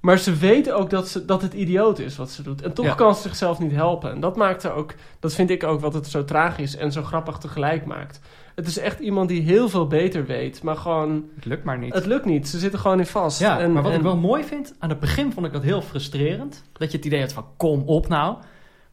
[0.00, 2.62] maar ze weet ook dat, ze, dat het idioot is wat ze doet.
[2.62, 2.94] En toch Ja.
[2.94, 4.10] kan ze zichzelf niet helpen.
[4.10, 4.94] En dat maakt haar ook...
[5.20, 8.20] dat vind ik ook wat het zo tragisch en zo grappig tegelijk maakt.
[8.54, 10.62] Het is echt iemand die heel veel beter weet...
[10.62, 11.24] maar gewoon...
[11.34, 11.94] Het lukt maar niet.
[11.94, 12.48] Het lukt niet.
[12.48, 13.40] Ze zitten gewoon in vast.
[13.40, 15.62] Ja, En- maar wat en- ik wel mooi vind, aan het begin vond ik dat
[15.62, 16.64] heel frustrerend.
[16.72, 18.36] Dat je het idee had van, kom op nou.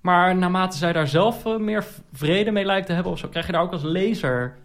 [0.05, 3.45] Maar naarmate zij daar zelf eh, meer vrede mee lijkt te hebben of zo, krijg
[3.45, 4.55] je daar ook als lezer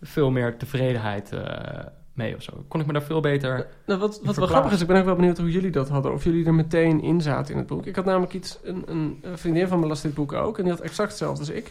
[0.00, 2.64] veel meer tevredenheid eh, mee of zo.
[2.68, 3.66] Kon ik me daar veel beter...
[3.86, 6.12] Nou, wat wat wel grappig is, ik ben ook wel benieuwd hoe jullie dat hadden.
[6.12, 7.86] Of jullie er meteen in zaten in het boek.
[7.86, 10.58] Ik had namelijk iets, een, een, een vriendin van me las dit boek ook.
[10.58, 11.70] En die had exact hetzelfde als ik.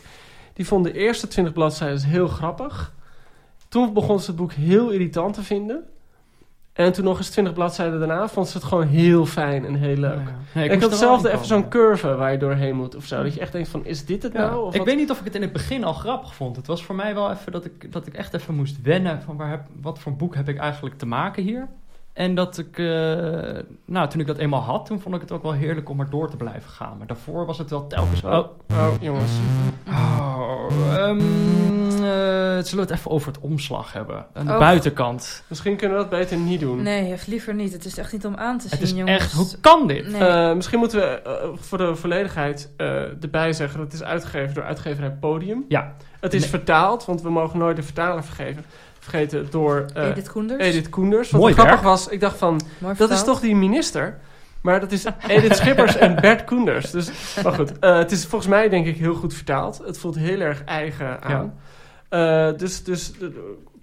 [0.54, 2.94] Die vond de eerste 20 bladzijden heel grappig.
[3.68, 5.84] Toen begon ze het boek heel irritant te vinden.
[6.78, 9.96] En toen nog eens 20 bladzijden daarna vond ze het gewoon heel fijn en heel
[9.96, 10.20] leuk.
[10.54, 10.62] Ja.
[10.62, 13.24] Ik, had hetzelfde even zo'n curve waar je doorheen moet of zo.
[13.24, 14.66] Dat je echt denkt van, is dit het Ja, nou?
[14.66, 14.88] Of ik wat?
[14.88, 16.56] weet niet of ik het in het begin al grappig vond.
[16.56, 19.38] Het was voor mij wel even dat ik, dat ik echt even moest wennen van
[19.38, 21.68] waar heb, wat voor boek heb ik eigenlijk te maken hier.
[22.14, 22.86] En dat ik, eh,
[23.86, 26.10] nou toen ik dat eenmaal had, toen vond ik het ook wel heerlijk om er
[26.10, 26.98] door te blijven gaan.
[26.98, 28.24] Maar daarvoor was het wel telkens...
[28.24, 29.32] Oh, Oh, oh jongens.
[29.90, 31.22] oh ehm,
[32.08, 34.26] eh, zullen we het even over het omslag hebben?
[34.34, 34.60] Aan de Oh.
[34.60, 35.44] buitenkant.
[35.48, 36.82] Misschien kunnen we dat beter niet doen.
[36.82, 37.74] Nee, of liever niet.
[37.74, 39.10] Het is echt niet om aan te zien, Het is jongens.
[39.22, 40.08] echt, hoe kan dit?
[40.08, 40.22] Nee.
[40.28, 42.88] Eh, misschien moeten we eh, voor de volledigheid eh,
[43.24, 43.78] erbij zeggen...
[43.80, 45.66] dat het is uitgegeven door uitgeverij Podium.
[45.68, 45.94] Ja.
[46.20, 46.50] Het is Nee.
[46.50, 48.66] vertaald, want we mogen nooit de vertaler vergeven,
[49.00, 49.48] vergeten...
[49.50, 50.64] door eh, Edith Koenders.
[50.64, 51.32] Edith Koenders.
[51.32, 51.86] Wat Mooi grappig werk.
[51.88, 52.62] was, ik dacht van...
[52.78, 54.18] Mooi dat is toch die minister?
[54.62, 56.92] Maar dat is Edith Schippers en Bert Koenders.
[56.92, 57.10] Dus,
[57.44, 59.82] maar goed, eh, het is volgens mij denk ik heel goed vertaald.
[59.86, 61.54] Het voelt heel erg eigen aan.
[61.56, 61.62] Eh,
[62.58, 63.28] dus dus eh,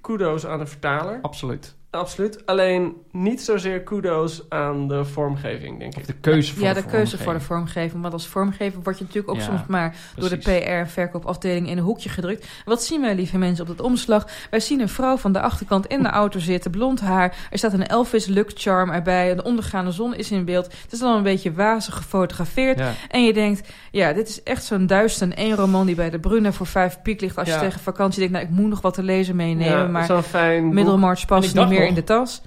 [0.00, 1.18] kudo's aan de vertaler.
[1.22, 1.74] Absoluut.
[1.94, 2.46] Absoluut.
[2.46, 6.06] Alleen niet zozeer kudo's aan de vormgeving, denk Of ik.
[6.06, 8.02] de keuze voor Ja, de, de keuze voor de vormgeving.
[8.02, 10.62] Want als vormgever word je natuurlijk ook Ja, soms maar door de precies.
[10.62, 12.46] PR- en verkoopafdeling in een hoekje gedrukt.
[12.64, 14.26] Wat zien wij, lieve mensen, op dat omslag?
[14.50, 17.36] Wij zien een vrouw van de achterkant in de auto zitten, blond haar.
[17.50, 19.34] Er staat een Elvis Look Charm erbij.
[19.34, 20.64] De ondergaande zon is in beeld.
[20.82, 22.78] Het is dan een beetje wazig gefotografeerd.
[22.78, 22.92] Ja.
[23.10, 26.18] En je denkt, ja, dit is echt zo'n duizend en één roman die bij de
[26.18, 27.38] Bruna voor vijf piek ligt.
[27.38, 27.54] Als Ja.
[27.54, 29.78] je tegen vakantie denkt, nou, ik moet nog wat te lezen meenemen.
[29.78, 30.74] Ja, maar zo'n fijn.
[30.74, 32.42] Middelmarch past niet meer in de tas.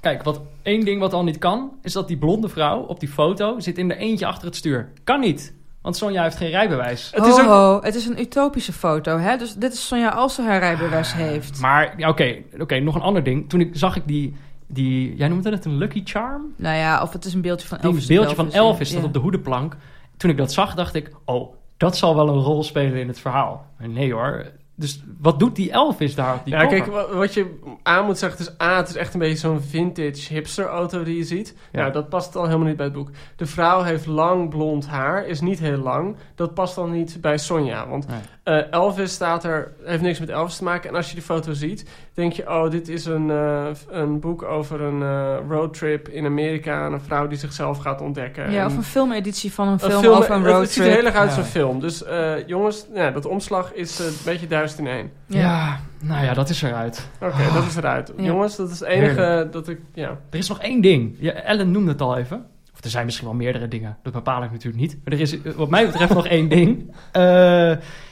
[0.00, 3.08] Kijk, wat één ding wat al niet kan, is dat die blonde vrouw op die
[3.08, 4.92] foto zit in de eentje achter het stuur.
[5.04, 7.10] Kan niet, want Sonja heeft geen rijbewijs.
[7.14, 9.36] Het is ho, ook- ho, het is een utopische foto, hè?
[9.36, 11.60] Dus dit is Sonja als ze haar rijbewijs heeft.
[11.60, 13.48] Maar ja, oké, oké, nog een ander ding.
[13.48, 16.42] Toen ik zag ik die, die, jij noemde het een Lucky Charm?
[16.56, 18.06] Nou ja, of het is een beeldje van Elvis.
[18.06, 18.94] beeldje van Elvis ja.
[18.96, 19.76] dat op de hoedenplank.
[20.16, 23.20] Toen ik dat zag, dacht ik, oh, dat zal wel een rol spelen in het
[23.20, 23.66] verhaal.
[23.78, 24.46] Maar nee hoor.
[24.80, 26.78] Dus wat doet die Elvis daar op die Ja, cover?
[26.78, 29.60] kijk, wa- wat je aan moet zeggen, is A, het is echt een beetje zo'n
[29.60, 31.54] vintage hipster auto die je ziet.
[31.72, 31.84] Ja.
[31.84, 31.90] Ja.
[31.90, 33.10] dat past al helemaal niet bij het boek.
[33.36, 36.16] De vrouw heeft lang blond haar, is niet heel lang.
[36.34, 38.18] Dat past dan niet bij Sonja, want Nee.
[38.42, 40.90] eh, Elvis staat er, heeft niks met Elvis te maken.
[40.90, 41.88] En als je die foto ziet,
[42.18, 46.86] denk je, oh, dit is een, eh, een boek over een eh, roadtrip in Amerika.
[46.86, 48.50] En een vrouw die zichzelf gaat ontdekken.
[48.50, 50.82] Ja, En of een filmeditie van een een film, film- over een het- Het ziet
[50.82, 50.96] er roadtrip.
[50.96, 51.42] heel erg uit als Ja.
[51.42, 51.80] een film.
[51.80, 55.10] Dus eh, jongens, ja, dat omslag is een beetje duizend in één.
[55.26, 55.80] ja.
[56.00, 57.08] nou ja, dat is eruit.
[57.20, 58.12] Oké, dat is eruit.
[58.16, 58.22] Ja.
[58.24, 59.52] Jongens, dat is het enige Heerlijk.
[59.52, 59.78] dat ik...
[59.94, 60.08] Ja.
[60.30, 61.16] Er is nog één ding.
[61.18, 62.46] Ja, Ellen noemde het al even.
[62.78, 63.96] Of er zijn misschien wel meerdere dingen.
[64.02, 64.98] Dat bepaal ik natuurlijk niet.
[65.04, 66.84] Maar er is eh, wat mij betreft nog één ding.
[67.12, 67.22] Eh,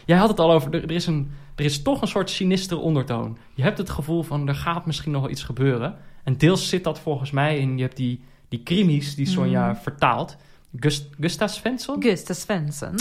[0.04, 0.74] jij had het al over.
[0.74, 3.38] Er, er, is een, er is toch een soort sinistere ondertoon.
[3.54, 5.96] Je hebt het gevoel van er gaat misschien nog wel iets gebeuren.
[6.24, 7.76] En deels zit dat volgens mij in.
[7.76, 9.80] Je hebt die, die krimis die Sonja Mhm.
[9.82, 10.36] vertaalt.
[10.80, 12.02] Gust, Gustav Svensson.
[12.02, 12.94] Gusta Svensson.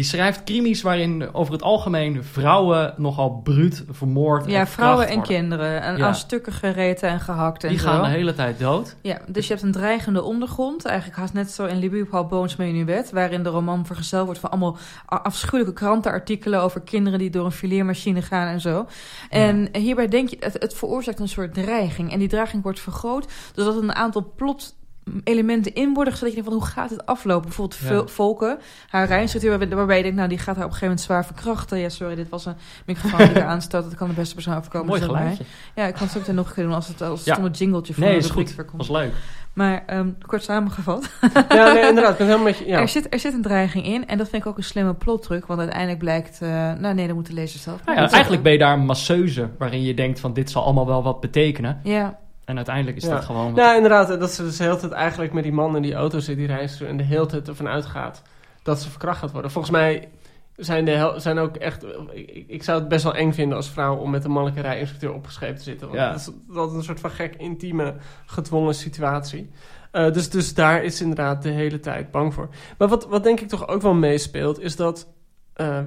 [0.00, 5.14] Die schrijft krimis waarin over het algemeen vrouwen nogal bruut vermoord Ja, en vrouwen en
[5.14, 5.34] worden.
[5.34, 5.82] kinderen.
[5.82, 6.06] En Ja.
[6.06, 7.88] aan stukken gereten en gehakt en Die zo.
[7.88, 8.96] gaan de hele tijd dood.
[9.02, 10.84] Ja, dus je hebt een dreigende ondergrond.
[10.84, 13.10] Eigenlijk haast net zo in Libby Paul Bones Menuet...
[13.10, 16.62] waarin de roman vergezeld wordt van allemaal afschuwelijke krantenartikelen...
[16.62, 18.86] over kinderen die door een fileermachine gaan en zo.
[19.30, 22.12] En hierbij denk je, het, het veroorzaakt een soort dreiging.
[22.12, 23.32] En die dreiging wordt vergroot...
[23.54, 24.78] doordat een aantal plot
[25.24, 26.28] elementen in worden gezet.
[26.28, 27.42] Dat je denkt van, hoe gaat het aflopen?
[27.48, 28.06] Bijvoorbeeld Ja.
[28.06, 28.58] Volken,
[28.88, 29.50] haar rijinstructeur...
[29.58, 31.78] waarbij- waarbij je denkt, nou, die gaat haar op een gegeven moment zwaar verkrachten.
[31.78, 32.54] Ja, sorry, dit was een
[32.86, 33.82] microfoon die ik aanstoot.
[33.84, 34.86] Dat kan de beste persoon overkomen.
[34.86, 35.44] Mooi dat geluidje.
[35.74, 37.32] Ja, ik kan het ook meteen nog een keer doen als het als Ja.
[37.34, 38.54] stomme jingletje voor Nee, de is goed.
[38.54, 38.76] komt.
[38.76, 39.12] was leuk.
[39.52, 41.10] Maar ehm, kort samengevat,
[41.48, 41.94] ja, nee, inderdaad.
[41.94, 42.66] Ik ben het helemaal met je...
[42.66, 42.78] Ja.
[42.80, 44.06] er, zit, er zit een dreiging in.
[44.08, 45.46] En dat vind ik ook een slimme plotdruk.
[45.46, 46.38] Want uiteindelijk blijkt...
[46.42, 47.84] eh, nou nee, dan moet de lezer zelf...
[47.84, 50.86] Nou ja, eigenlijk ben je daar een masseuse waarin je denkt van dit zal allemaal
[50.86, 51.80] wel wat betekenen.
[51.82, 52.18] Ja,
[52.50, 53.10] En uiteindelijk is Ja.
[53.10, 53.54] dat gewoon...
[53.54, 54.20] Ja, inderdaad.
[54.20, 56.46] Dat ze dus de hele tijd eigenlijk met die man in die auto zit, die
[56.46, 58.22] reist en de hele tijd ervan uitgaat
[58.62, 59.50] dat ze verkracht gaat worden.
[59.50, 60.08] Volgens mij
[60.56, 61.84] zijn, de hel- zijn ook echt...
[62.12, 65.12] Ik, ik zou het best wel eng vinden als vrouw om met een mannelijke rijinstructeur
[65.14, 65.86] opgescheept te zitten.
[65.86, 66.10] Want Ja.
[66.10, 67.94] dat is dat is een soort van gek, intieme,
[68.26, 69.50] gedwongen situatie.
[69.90, 72.48] Eh, dus, dus daar is ze inderdaad de hele tijd bang voor.
[72.78, 75.08] Maar wat, wat denk ik toch ook wel meespeelt, is dat...
[75.54, 75.78] eh,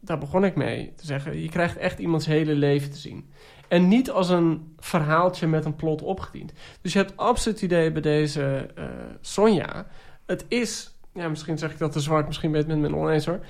[0.00, 1.40] daar begon ik mee te zeggen.
[1.42, 3.30] Je krijgt echt iemands hele leven te zien.
[3.70, 6.52] En niet als een verhaaltje met een plot opgediend.
[6.80, 8.84] Dus je hebt absoluut het idee bij deze eh,
[9.20, 9.86] Sonja.
[10.26, 12.96] Het is, ja, misschien zeg ik dat te zwart, misschien ben je het met me
[12.96, 13.40] oneens hoor.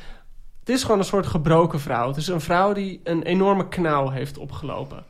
[0.60, 2.08] Het is gewoon een soort gebroken vrouw.
[2.08, 5.04] Het is een vrouw die een enorme knauw heeft opgelopen.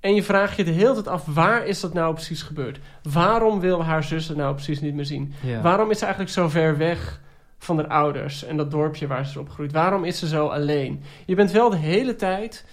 [0.00, 2.78] En je vraagt je de hele tijd af, waar is dat nou precies gebeurd?
[3.02, 5.32] Waarom wil haar zus het nou precies niet meer zien?
[5.42, 5.60] Ja.
[5.60, 7.20] Waarom is ze eigenlijk zo ver weg
[7.58, 9.72] van haar ouders en dat dorpje waar ze is opgegroeid?
[9.72, 11.02] Waarom is ze zo alleen?
[11.26, 12.64] Je bent wel de hele tijd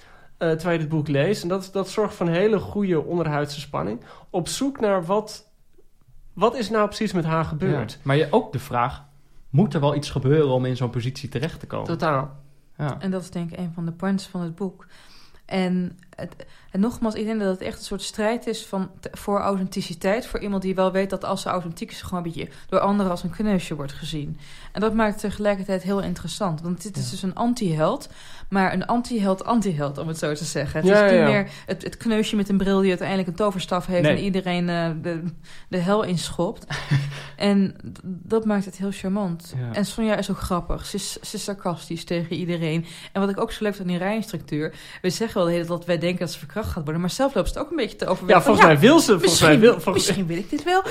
[0.42, 1.44] eh, terwijl je dit boek leest.
[1.44, 4.02] En dat, dat zorgt voor een hele goede onderhuidse spanning.
[4.30, 5.52] Op zoek naar wat,
[6.34, 7.92] wat is nou precies met haar gebeurd.
[7.92, 7.98] Ja.
[8.04, 9.04] Maar je, ook de vraag,
[9.50, 11.88] moet er wel iets gebeuren om in zo'n positie terecht te komen?
[11.88, 12.39] Totaal.
[12.78, 12.96] Ja.
[13.00, 14.86] En dat is denk ik een van de points van het boek.
[15.46, 16.36] En, het,
[16.72, 20.26] en nogmaals, ik denk dat het echt een soort strijd is van, voor authenticiteit.
[20.26, 23.12] Voor iemand die wel weet dat als ze authentiek is, gewoon een beetje door anderen
[23.12, 24.38] als een kneusje wordt gezien.
[24.72, 26.62] En dat maakt het tegelijkertijd heel interessant.
[26.62, 27.12] Want dit is Ja.
[27.12, 28.10] dus een anti-held,
[28.52, 30.80] maar een anti-held-anti-held, om het zo te zeggen.
[30.80, 31.28] Het Ja, is niet ja.
[31.28, 34.18] meer het, het kneusje met een bril die uiteindelijk een toverstaf heeft Nee.
[34.18, 35.24] en iedereen eh, de,
[35.70, 36.66] de hel inschopt.
[37.38, 39.56] en dat maakt het heel charmant.
[39.72, 40.86] En Sonja is ook grappig.
[40.86, 42.86] Ze is, ze is sarcastisch tegen iedereen.
[43.12, 44.74] En wat ik ook zo leuk vind aan die rijinstructeur...
[45.02, 47.02] we zeggen wel de hele tijd dat wij denken dat ze verkracht gaat worden...
[47.02, 48.39] maar zelf loopt ze het ook een beetje te overwegen.
[48.39, 49.06] Ja, volgens mij wil ze.
[49.06, 50.84] Volgens Misschien, mij wil, volgens, misschien wil ik dit wel.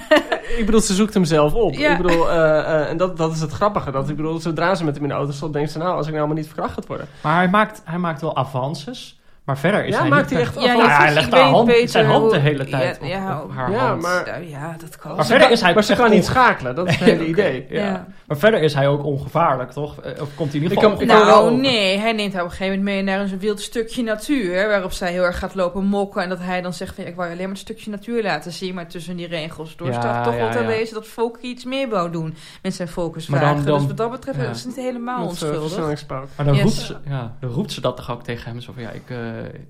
[0.58, 1.72] ik bedoel, ze zoekt hem zelf op.
[1.72, 3.90] Ik bedoel, eh, eh, en dat, dat is het grappige.
[3.90, 5.78] Dat, ik bedoel, zodra ze met hem in de auto stond, denkt ze...
[5.78, 7.01] nou, als ik nou maar niet verkracht gaat worden.
[7.20, 9.20] Maar hij maakt, hij maakt wel avances.
[9.44, 11.40] Maar verder is Ja, hij maakt niet hij echt Ja, ja, ja, hij legt haar
[11.42, 14.02] hand, beter zijn hand de hele tijd ja, op, haar ja, hand.
[14.02, 15.16] maar- ja, dat kan.
[15.16, 16.74] Maar verder is hij Maar ze kan niet schakelen.
[16.74, 17.66] Dat is het hele idee.
[17.68, 17.84] Ja.
[17.84, 18.06] Ja.
[18.26, 20.00] Maar verder is hij ook ongevaarlijk, toch?
[20.00, 20.96] Eh, Of komt hij Ik geval...
[20.96, 24.02] kan- Nou, nee, hij neemt haar op een gegeven moment mee naar een wild stukje
[24.02, 24.68] natuur.
[24.68, 26.22] Waarop zij heel erg gaat lopen mokken.
[26.22, 28.22] En dat hij dan zegt: van, ja, Ik wou je alleen maar een stukje natuur
[28.22, 28.74] laten zien.
[28.74, 30.66] Maar tussen die regels door Ja, staat toch ja, wel te ja.
[30.66, 33.26] lezen dat Volker iets meer wou doen met zijn focus.
[33.26, 34.48] Maar dan- dan- dus wat dat betreft ja.
[34.50, 36.06] is het niet helemaal eh, onschuldig.
[36.06, 36.56] Maar dan,
[37.40, 38.60] roept ze, dat toch ook tegen hem.
[38.60, 39.16] Zo van, ja, ik, eh,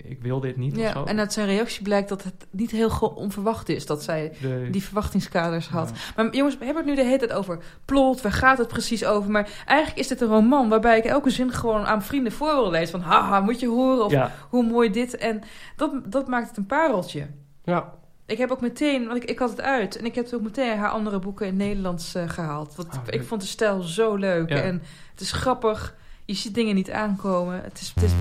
[0.04, 1.04] ik wil dit niet of Ja, zo.
[1.04, 4.32] en uit zijn reactie blijkt dat het niet heel onverwacht is dat zij
[4.70, 5.88] die verwachtingskaders had.
[5.94, 5.94] Ja.
[6.16, 9.04] Maar jongens, we hebben het nu de hele tijd over plot, waar gaat het precies
[9.04, 9.30] over?
[9.30, 12.70] Maar eigenlijk is dit een roman waarbij ik elke zin gewoon aan vrienden voor wil
[12.70, 13.00] lezen.
[13.00, 14.32] Van haha, moet je horen of ja.
[14.48, 15.16] hoe mooi dit.
[15.16, 15.42] En
[15.76, 17.26] dat, dat maakt het een pareltje.
[17.64, 17.92] Ja.
[18.26, 19.96] Ik heb ook meteen, want ik, ik had het uit.
[19.96, 22.74] En ik heb ook meteen haar andere boeken in het Nederlands eh, gehaald.
[22.74, 24.48] Want Oh, ik vond de stijl zo leuk.
[24.48, 24.56] Ja.
[24.56, 25.94] En het is grappig.
[26.24, 27.60] Je ziet dingen niet aankomen.
[27.62, 28.12] Het is, het is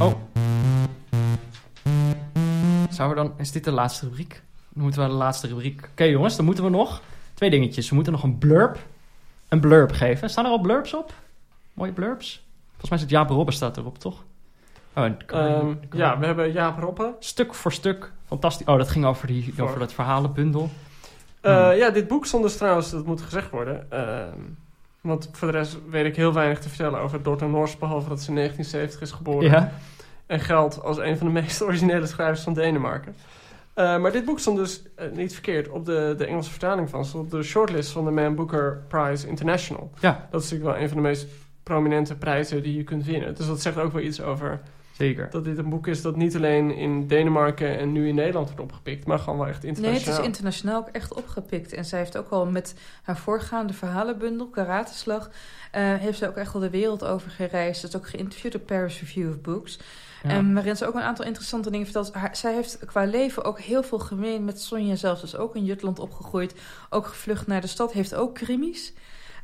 [0.00, 0.12] Oh.
[2.98, 3.32] Zou we dan...
[3.36, 4.42] Is dit de laatste rubriek?
[4.68, 5.88] Dan moeten we de laatste rubriek...
[5.90, 7.00] Oké jongens, dan moeten we nog...
[7.34, 7.88] Twee dingetjes.
[7.88, 8.78] We moeten nog een blurb...
[9.48, 10.30] Een blurb geven.
[10.30, 11.12] Staan er al blurbs op?
[11.72, 12.44] Mooie blurbs?
[12.70, 14.24] Volgens mij zit Jaap Robben staat erop, toch?
[14.94, 17.14] Oh, en- Ehm, ja, we hebben Jaap Roppe.
[17.18, 18.12] Stuk voor stuk.
[18.26, 18.66] Fantastisch.
[18.66, 20.70] Oh, dat ging over, die, Voor- over dat verhalenbundel.
[21.40, 21.76] Eh, Hmm.
[21.76, 23.90] Ja, dit boek stond dus trouwens, dat moet gezegd worden.
[23.90, 24.38] ehm,
[25.00, 28.20] want voor de rest weet ik heel weinig te vertellen over Dorthe Nors, behalve dat
[28.22, 29.50] ze in 1970 is geboren.
[29.50, 29.72] Ja.
[30.28, 33.14] En geldt als een van de meest originele schrijvers van Denemarken.
[33.74, 37.04] Eh, maar dit boek stond dus eh, niet verkeerd op de, de Engelse vertaling van.
[37.04, 39.90] Stond op de shortlist van de Man Booker Prize International.
[40.00, 40.28] Ja.
[40.30, 41.26] Dat is natuurlijk wel een van de meest
[41.62, 43.34] prominente prijzen die je kunt winnen.
[43.34, 44.60] Dus dat zegt ook wel iets over
[44.92, 45.30] Zeker.
[45.30, 48.62] dat dit een boek is dat niet alleen in Denemarken en nu in Nederland wordt
[48.62, 50.20] opgepikt, maar gewoon wel echt Nee, het internationaal.
[50.20, 51.72] is internationaal ook echt opgepikt.
[51.72, 55.30] En zij heeft ook al met haar voorgaande verhalenbundel, Karateslag,
[55.70, 57.80] eh, heeft ze ook echt al de wereld over gereisd.
[57.80, 59.78] Ze is ook geïnterviewd op Paris Review of Books.
[60.22, 62.12] En waarin ze ook een aantal interessante dingen vertelt.
[62.32, 65.20] Zij heeft qua leven ook heel veel gemeen met Sonja zelf.
[65.20, 66.54] Dus ook in Jutland opgegroeid.
[66.90, 67.92] Ook gevlucht naar de stad.
[67.92, 68.92] Heeft ook krimis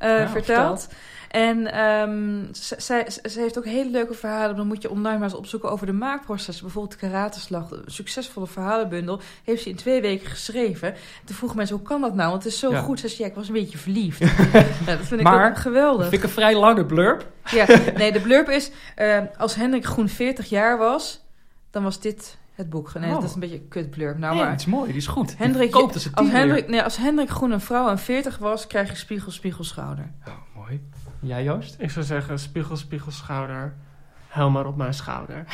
[0.04, 0.88] eh, Ja, verteld.
[1.30, 4.56] En ehm, z- zij, z- zij heeft ook hele leuke verhalen.
[4.56, 6.64] Dan moet je online maar eens opzoeken over de maakprocessen.
[6.64, 9.20] Bijvoorbeeld Karateslag, een succesvolle verhalenbundel.
[9.44, 10.94] Heeft ze in twee weken geschreven.
[11.24, 12.30] Toen vroegen mensen, hoe kan dat nou?
[12.30, 12.80] Want het is zo Ja.
[12.80, 13.00] goed.
[13.00, 14.18] Ze zei, ja, ik was een beetje verliefd.
[14.52, 16.00] ja, dat vind ik Maar- ook geweldig.
[16.00, 17.26] Dat vind ik een vrij lange blurb.
[17.50, 18.70] Ja, nee, de blurb is...
[18.94, 21.24] eh, als Hendrik Groen 40 jaar was,
[21.70, 22.94] dan was dit het boek.
[22.94, 23.14] Nee, Oh.
[23.14, 24.18] dat is een beetje een kut blurb.
[24.18, 25.38] Nou, nee, maar die is mooi, die is goed.
[25.38, 28.38] Hendrik, Koopt dus het als, team Hendrik, nee, als Hendrik Groen een vrouw en 40
[28.38, 30.10] was, krijg je spiegel, spiegel, schouder.
[30.28, 30.80] Oh, mooi.
[31.20, 31.76] Jij Joost?
[31.78, 33.74] Ik zou zeggen, spiegel, spiegel, schouder.
[34.28, 35.44] Huil maar op mijn schouder.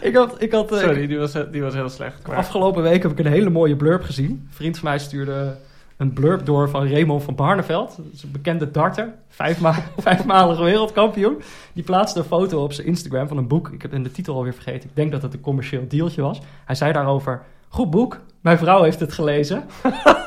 [0.00, 2.26] Ik had, ik had, eh, Sorry, die was, die was heel slecht.
[2.26, 4.30] Maar Afgelopen week heb ik een hele mooie blurb gezien.
[4.30, 5.56] Een vriend van mij stuurde
[5.98, 7.96] een blurb door van Raymond van Barneveld.
[7.96, 9.14] Dat is een bekende darter.
[9.28, 11.42] Vijfma vijfmalige wereldkampioen.
[11.72, 13.68] Die plaatste een foto op zijn Instagram van een boek.
[13.68, 14.88] Ik heb de titel alweer vergeten.
[14.88, 16.40] Ik denk dat het een commercieel dealtje was.
[16.64, 17.42] Hij zei daarover...
[17.68, 18.20] Goed boek.
[18.40, 19.66] Mijn vrouw heeft het gelezen.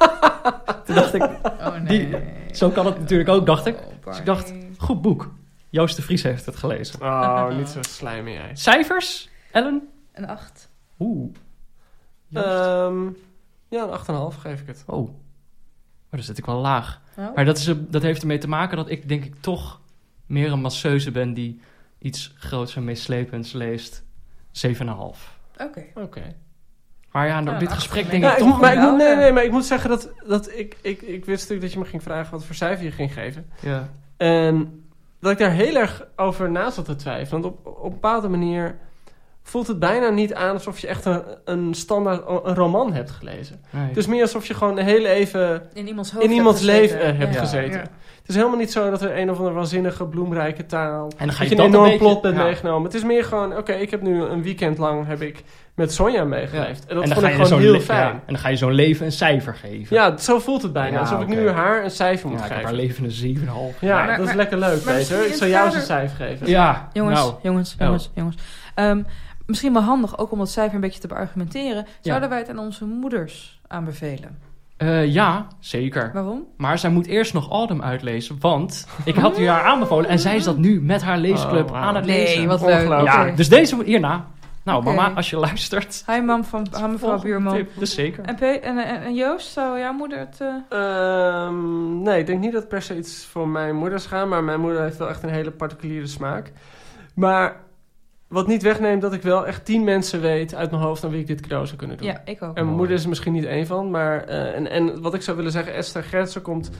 [0.85, 1.21] Toen dacht ik...
[1.43, 2.15] Oh nee.
[2.51, 3.75] Zo kan het natuurlijk ook, dacht ik.
[3.75, 5.31] Oh, Dus ik dacht, goed boek.
[5.69, 7.01] Joost de Vries heeft het gelezen.
[7.01, 8.49] Oh, niet zo slijmy jij.
[8.53, 9.87] Cijfers, Ellen?
[10.13, 10.69] Een 8.
[10.99, 11.33] Oeh.
[12.33, 13.07] Ehm,
[13.67, 14.83] ja, een 8,5 geef ik het.
[14.87, 15.09] Oh.
[16.11, 17.01] Oh, dan zit ik wel laag.
[17.17, 17.35] Oh.
[17.35, 19.79] Maar dat, is, dat heeft ermee te maken dat ik denk ik toch
[20.25, 21.61] meer een masseuse ben die
[21.99, 24.03] iets groots en meeslepends leest.
[24.67, 24.71] 7,5.
[25.57, 25.83] Oké.
[25.95, 26.35] Oké.
[27.11, 28.59] Maar ja, nou, Ja, dit gesprek denk ik toch...
[28.59, 31.39] maar ik moet, nee, nee, maar ik moet zeggen dat, dat ik, ik, ik wist
[31.41, 33.49] natuurlijk dat je me ging vragen wat voor cijfer je ging geven.
[33.59, 33.89] Ja.
[34.17, 34.83] En
[35.19, 37.41] dat ik daar heel erg over na zat te twijfelen.
[37.41, 38.77] Want op, op een bepaalde manier
[39.43, 43.61] voelt het bijna niet aan alsof je echt een, een standaard een roman hebt gelezen.
[43.69, 43.87] Nee.
[43.87, 46.99] Het is meer alsof je gewoon heel even In iemands hoofd in iemands hebt leven
[47.01, 47.39] eh, hebt Ja.
[47.39, 47.71] gezeten.
[47.79, 47.85] Ja.
[48.21, 51.03] Het is helemaal niet zo dat er een of andere waanzinnige bloemrijke taal...
[51.17, 52.43] en dan ga Dat je je een dat enorm plot bent ja.
[52.43, 52.83] meegenomen.
[52.83, 55.43] Het is meer gewoon, oké, ik heb nu een weekend lang heb ik
[55.75, 56.85] met Sonja meegeleefd.
[56.85, 57.99] En dat en vond ga ik je gewoon zo'n heel fijn.
[57.99, 59.95] ja, en dan ga je zo'n leven een cijfer geven.
[59.95, 60.93] Ja, zo voelt het bijna.
[60.93, 62.75] Ja, alsof ik nu haar een cijfer moet Ja, ik heb geven.
[62.75, 63.11] haar leven een
[63.75, 63.79] 7,5.
[63.79, 65.25] Ja, Maar- dat is maar- lekker leuk, maar Peter.
[65.25, 66.47] Ik het jou eens een cijfer geven.
[66.47, 67.85] Ja, Jongens, nou, jongens, Oh.
[67.85, 68.35] jongens, jongens.
[69.51, 71.85] Misschien wel handig, ook om dat cijfer een beetje te beargumenteren.
[72.01, 74.37] Zouden wij het aan onze moeders aanbevelen?
[74.77, 76.09] eh, ja, zeker.
[76.13, 76.45] Waarom?
[76.57, 80.35] Maar zij moet eerst nog Autumn uitlezen, want ik had u haar aanbevolen en zij
[80.35, 82.37] is dat nu met haar leesclub Oh, aan het lezen.
[82.37, 82.87] Nee, wat leuk.
[82.87, 84.25] Ja, dus deze hierna.
[84.63, 86.03] Nou, mama, als je luistert.
[86.07, 87.55] Hi mam van mevrouw Buurman.
[87.55, 88.23] tip, Dus zeker.
[88.23, 90.37] En, en, en, en Joost, zou jouw moeder het...
[90.41, 94.27] eh, Ehm, nee, ik denk niet dat het per se iets voor mijn moeders gaat.
[94.27, 96.51] Maar mijn moeder heeft wel echt een hele particuliere smaak.
[97.15, 97.55] Maar
[98.31, 101.19] wat niet wegneemt dat ik wel echt tien mensen weet uit mijn hoofd aan wie
[101.19, 102.07] ik dit cadeau zou kunnen doen.
[102.07, 102.57] Ja, ik ook.
[102.57, 103.89] En mijn moeder is er misschien niet één van.
[103.89, 106.71] Maar, eh, en, en wat ik zou willen zeggen, Esther Gertsen komt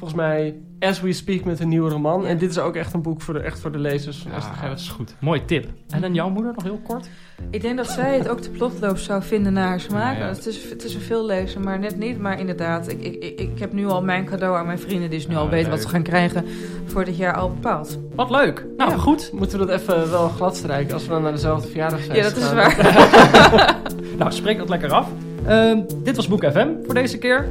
[0.00, 2.22] volgens mij as we speak met een nieuwe roman.
[2.22, 2.28] Ja.
[2.28, 4.30] En dit is ook echt een boek voor de, echt voor de lezers van
[4.62, 5.14] Ja, dat is goed.
[5.18, 5.66] Mooi tip.
[5.88, 7.08] En dan jouw moeder nog heel kort?
[7.50, 10.16] Ik denk dat zij het ook te plotloos zou vinden naar haar smaak.
[10.18, 10.28] Ja, ja.
[10.28, 12.18] Het, is, het is een veel lezen, maar net niet.
[12.18, 15.10] Maar inderdaad, ik, ik, ik, ik heb nu al mijn cadeau aan mijn vrienden...
[15.10, 16.44] die dus nu al weten wat ze gaan krijgen
[16.84, 17.98] voor dit jaar al bepaald.
[18.14, 18.66] Wat leuk.
[18.76, 18.96] Nou, Ja.
[18.96, 19.30] goed.
[19.32, 22.36] Moeten we dat even wel gladstrijken als we dan naar dezelfde verjaardag zijn Ja, dat
[22.36, 23.78] is waar.
[24.18, 25.08] Nou, spreek dat lekker af.
[25.46, 27.48] Ehm, dit was Boek FM voor deze keer.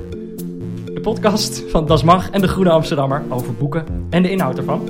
[1.00, 4.82] De podcast van Das Mag en de Groene Amsterdammer over boeken en de inhoud ervan.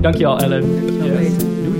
[0.00, 0.60] Dankjewel Ellen.
[0.86, 1.36] Dankjewel, Yes.
[1.36, 1.79] Doei.